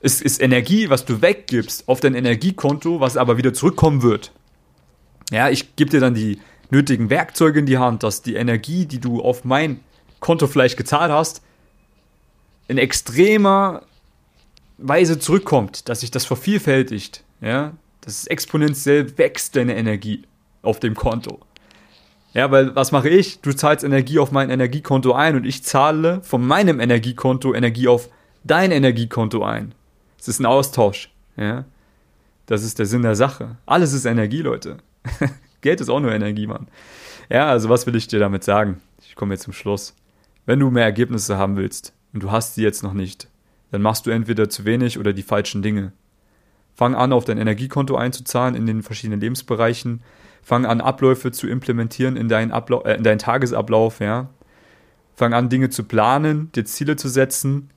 es 0.00 0.20
ist 0.20 0.40
Energie, 0.42 0.90
was 0.90 1.04
du 1.04 1.22
weggibst 1.22 1.88
auf 1.88 2.00
dein 2.00 2.14
Energiekonto, 2.14 3.00
was 3.00 3.16
aber 3.16 3.38
wieder 3.38 3.54
zurückkommen 3.54 4.02
wird. 4.02 4.32
Ja, 5.30 5.48
ich 5.48 5.76
gebe 5.76 5.90
dir 5.90 6.00
dann 6.00 6.14
die 6.14 6.38
nötigen 6.70 7.10
Werkzeuge 7.10 7.60
in 7.60 7.66
die 7.66 7.78
Hand, 7.78 8.02
dass 8.02 8.22
die 8.22 8.34
Energie, 8.34 8.86
die 8.86 9.00
du 9.00 9.20
auf 9.20 9.44
mein 9.44 9.80
Konto 10.20 10.46
vielleicht 10.46 10.76
gezahlt 10.76 11.10
hast, 11.10 11.42
in 12.68 12.78
extremer 12.78 13.82
Weise 14.78 15.18
zurückkommt, 15.18 15.88
dass 15.88 16.00
sich 16.00 16.10
das 16.10 16.24
vervielfältigt, 16.24 17.24
ja, 17.40 17.72
dass 18.00 18.20
es 18.20 18.26
exponentiell 18.26 19.16
wächst, 19.18 19.56
deine 19.56 19.76
Energie 19.76 20.22
auf 20.62 20.80
dem 20.80 20.94
Konto. 20.94 21.40
Ja, 22.34 22.50
weil 22.50 22.76
was 22.76 22.92
mache 22.92 23.08
ich? 23.08 23.40
Du 23.40 23.52
zahlst 23.52 23.82
Energie 23.82 24.18
auf 24.18 24.30
mein 24.30 24.50
Energiekonto 24.50 25.12
ein 25.12 25.36
und 25.36 25.46
ich 25.46 25.64
zahle 25.64 26.20
von 26.22 26.46
meinem 26.46 26.80
Energiekonto 26.80 27.54
Energie 27.54 27.88
auf 27.88 28.10
dein 28.44 28.72
Energiekonto 28.72 29.42
ein. 29.42 29.74
Es 30.26 30.30
ist 30.30 30.40
ein 30.40 30.46
Austausch. 30.46 31.08
Ja? 31.36 31.66
Das 32.46 32.64
ist 32.64 32.80
der 32.80 32.86
Sinn 32.86 33.02
der 33.02 33.14
Sache. 33.14 33.58
Alles 33.64 33.92
ist 33.92 34.06
Energie, 34.06 34.42
Leute. 34.42 34.78
Geld 35.60 35.80
ist 35.80 35.88
auch 35.88 36.00
nur 36.00 36.10
Energie, 36.10 36.48
Mann. 36.48 36.66
Ja, 37.30 37.46
also 37.46 37.68
was 37.68 37.86
will 37.86 37.94
ich 37.94 38.08
dir 38.08 38.18
damit 38.18 38.42
sagen? 38.42 38.80
Ich 39.02 39.14
komme 39.14 39.34
jetzt 39.34 39.44
zum 39.44 39.52
Schluss. 39.52 39.94
Wenn 40.44 40.58
du 40.58 40.68
mehr 40.68 40.82
Ergebnisse 40.82 41.38
haben 41.38 41.56
willst 41.56 41.92
und 42.12 42.24
du 42.24 42.32
hast 42.32 42.56
sie 42.56 42.64
jetzt 42.64 42.82
noch 42.82 42.92
nicht, 42.92 43.28
dann 43.70 43.82
machst 43.82 44.04
du 44.04 44.10
entweder 44.10 44.50
zu 44.50 44.64
wenig 44.64 44.98
oder 44.98 45.12
die 45.12 45.22
falschen 45.22 45.62
Dinge. 45.62 45.92
Fang 46.74 46.96
an, 46.96 47.12
auf 47.12 47.24
dein 47.24 47.38
Energiekonto 47.38 47.94
einzuzahlen 47.94 48.56
in 48.56 48.66
den 48.66 48.82
verschiedenen 48.82 49.20
Lebensbereichen. 49.20 50.02
Fang 50.42 50.66
an, 50.66 50.80
Abläufe 50.80 51.30
zu 51.30 51.46
implementieren 51.46 52.16
in 52.16 52.28
deinen, 52.28 52.50
Ablau 52.50 52.82
äh, 52.82 52.96
in 52.96 53.04
deinen 53.04 53.20
Tagesablauf, 53.20 54.00
ja. 54.00 54.28
Fang 55.14 55.34
an, 55.34 55.50
Dinge 55.50 55.70
zu 55.70 55.84
planen, 55.84 56.50
dir 56.50 56.64
Ziele 56.64 56.96
zu 56.96 57.08
setzen, 57.08 57.70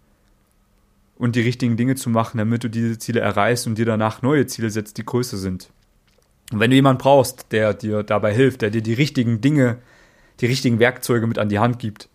und 1.20 1.36
die 1.36 1.42
richtigen 1.42 1.76
Dinge 1.76 1.96
zu 1.96 2.10
machen, 2.10 2.38
damit 2.38 2.64
du 2.64 2.70
diese 2.70 2.98
Ziele 2.98 3.20
erreichst 3.20 3.68
und 3.68 3.78
dir 3.78 3.86
danach 3.86 4.22
neue 4.22 4.48
Ziele 4.48 4.72
setzt, 4.72 4.98
die 4.98 5.06
größer 5.06 5.38
sind. 5.38 5.70
Und 6.52 6.62
wenn 6.62 6.72
du 6.72 6.78
jemanden 6.78 7.02
brauchst, 7.02 7.52
der 7.52 7.74
dir 7.74 8.04
dabei 8.04 8.34
hilft, 8.34 8.62
der 8.62 8.72
dir 8.72 8.82
die 8.82 8.94
richtigen 8.94 9.42
Dinge, 9.42 9.80
die 10.40 10.46
richtigen 10.46 10.80
Werkzeuge 10.80 11.28
mit 11.28 11.38
an 11.38 11.50
die 11.50 11.60
Hand 11.60 11.78
gibt, 11.78 12.08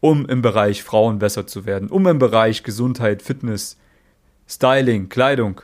um 0.00 0.24
im 0.26 0.40
Bereich 0.40 0.82
Frauen 0.82 1.18
besser 1.18 1.46
zu 1.46 1.66
werden, 1.66 1.90
um 1.90 2.06
im 2.06 2.18
Bereich 2.18 2.62
Gesundheit, 2.62 3.20
Fitness, 3.20 3.76
Styling, 4.48 5.10
Kleidung, 5.10 5.60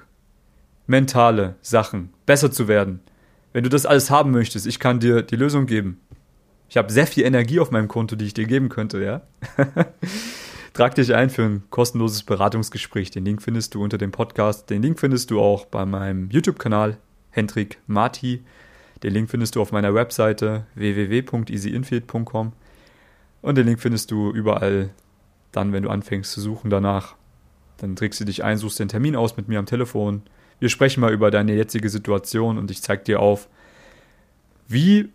mentale 0.86 1.56
Sachen 1.62 2.10
besser 2.26 2.52
zu 2.52 2.68
werden. 2.68 3.00
Wenn 3.54 3.64
du 3.64 3.70
das 3.70 3.86
alles 3.86 4.10
haben 4.10 4.32
möchtest, 4.32 4.66
ich 4.66 4.78
kann 4.78 5.00
dir 5.00 5.22
die 5.22 5.36
Lösung 5.36 5.64
geben. 5.64 5.98
Ich 6.68 6.76
habe 6.76 6.92
sehr 6.92 7.06
viel 7.06 7.24
Energie 7.24 7.58
auf 7.58 7.70
meinem 7.70 7.88
Konto, 7.88 8.16
die 8.16 8.26
ich 8.26 8.34
dir 8.34 8.46
geben 8.46 8.68
könnte, 8.68 9.02
ja. 9.02 9.22
Trag 10.72 10.94
dich 10.94 11.14
ein 11.14 11.28
für 11.28 11.42
ein 11.42 11.64
kostenloses 11.68 12.22
Beratungsgespräch. 12.22 13.10
Den 13.10 13.26
Link 13.26 13.42
findest 13.42 13.74
du 13.74 13.82
unter 13.84 13.98
dem 13.98 14.10
Podcast. 14.10 14.70
Den 14.70 14.80
Link 14.80 14.98
findest 14.98 15.30
du 15.30 15.38
auch 15.38 15.66
bei 15.66 15.84
meinem 15.84 16.30
YouTube-Kanal 16.30 16.96
Hendrik 17.30 17.78
Marti. 17.86 18.42
Den 19.02 19.12
Link 19.12 19.28
findest 19.28 19.54
du 19.54 19.60
auf 19.60 19.70
meiner 19.70 19.94
Webseite 19.94 20.66
www.easyinfield.com. 20.74 22.52
Und 23.42 23.58
den 23.58 23.66
Link 23.66 23.80
findest 23.80 24.10
du 24.10 24.30
überall 24.30 24.88
dann, 25.50 25.74
wenn 25.74 25.82
du 25.82 25.90
anfängst 25.90 26.32
zu 26.32 26.40
suchen 26.40 26.70
danach. 26.70 27.16
Dann 27.76 27.94
trägst 27.94 28.20
du 28.20 28.24
dich 28.24 28.42
ein, 28.42 28.56
suchst 28.56 28.78
den 28.78 28.88
Termin 28.88 29.14
aus 29.14 29.36
mit 29.36 29.48
mir 29.48 29.58
am 29.58 29.66
Telefon. 29.66 30.22
Wir 30.58 30.70
sprechen 30.70 31.02
mal 31.02 31.12
über 31.12 31.30
deine 31.30 31.54
jetzige 31.54 31.90
Situation 31.90 32.56
und 32.56 32.70
ich 32.70 32.80
zeige 32.80 33.04
dir 33.04 33.20
auf, 33.20 33.46
wie 34.68 35.10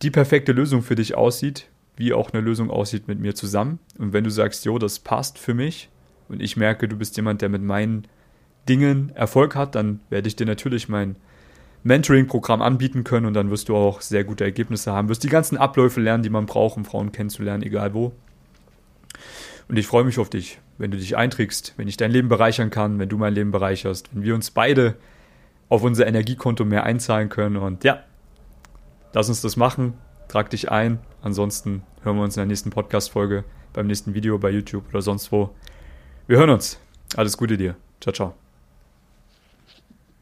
die 0.00 0.10
perfekte 0.10 0.52
Lösung 0.52 0.80
für 0.80 0.94
dich 0.94 1.14
aussieht, 1.14 1.68
wie 1.98 2.12
auch 2.12 2.32
eine 2.32 2.40
Lösung 2.40 2.70
aussieht 2.70 3.08
mit 3.08 3.18
mir 3.18 3.34
zusammen. 3.34 3.80
Und 3.98 4.12
wenn 4.12 4.24
du 4.24 4.30
sagst, 4.30 4.64
jo, 4.64 4.78
das 4.78 5.00
passt 5.00 5.36
für 5.36 5.52
mich 5.52 5.90
und 6.28 6.40
ich 6.40 6.56
merke, 6.56 6.88
du 6.88 6.96
bist 6.96 7.16
jemand, 7.16 7.42
der 7.42 7.48
mit 7.48 7.62
meinen 7.62 8.06
Dingen 8.68 9.10
Erfolg 9.14 9.56
hat, 9.56 9.74
dann 9.74 10.00
werde 10.08 10.28
ich 10.28 10.36
dir 10.36 10.46
natürlich 10.46 10.88
mein 10.88 11.16
Mentoring-Programm 11.82 12.62
anbieten 12.62 13.02
können 13.02 13.26
und 13.26 13.34
dann 13.34 13.50
wirst 13.50 13.68
du 13.68 13.76
auch 13.76 14.00
sehr 14.00 14.22
gute 14.22 14.44
Ergebnisse 14.44 14.92
haben. 14.92 15.08
Wirst 15.08 15.24
die 15.24 15.28
ganzen 15.28 15.58
Abläufe 15.58 16.00
lernen, 16.00 16.22
die 16.22 16.30
man 16.30 16.46
braucht, 16.46 16.76
um 16.76 16.84
Frauen 16.84 17.10
kennenzulernen, 17.10 17.64
egal 17.64 17.94
wo. 17.94 18.12
Und 19.68 19.76
ich 19.76 19.86
freue 19.86 20.04
mich 20.04 20.18
auf 20.18 20.30
dich, 20.30 20.60
wenn 20.78 20.92
du 20.92 20.98
dich 20.98 21.16
einträgst, 21.16 21.74
wenn 21.76 21.88
ich 21.88 21.96
dein 21.96 22.12
Leben 22.12 22.28
bereichern 22.28 22.70
kann, 22.70 22.98
wenn 23.00 23.08
du 23.08 23.18
mein 23.18 23.34
Leben 23.34 23.50
bereicherst, 23.50 24.10
wenn 24.14 24.22
wir 24.22 24.34
uns 24.36 24.52
beide 24.52 24.94
auf 25.68 25.82
unser 25.82 26.06
Energiekonto 26.06 26.64
mehr 26.64 26.84
einzahlen 26.84 27.28
können. 27.28 27.56
Und 27.56 27.82
ja, 27.82 28.04
lass 29.12 29.28
uns 29.28 29.40
das 29.40 29.56
machen 29.56 29.94
trag 30.28 30.50
dich 30.50 30.70
ein. 30.70 31.00
Ansonsten 31.22 31.82
hören 32.02 32.16
wir 32.16 32.24
uns 32.24 32.36
in 32.36 32.40
der 32.40 32.46
nächsten 32.46 32.70
Podcast-Folge, 32.70 33.44
beim 33.72 33.86
nächsten 33.86 34.14
Video 34.14 34.38
bei 34.38 34.50
YouTube 34.50 34.84
oder 34.90 35.02
sonst 35.02 35.32
wo. 35.32 35.50
Wir 36.26 36.38
hören 36.38 36.50
uns. 36.50 36.78
Alles 37.16 37.36
Gute 37.36 37.56
dir. 37.56 37.76
Ciao, 38.00 38.12
ciao. 38.12 38.47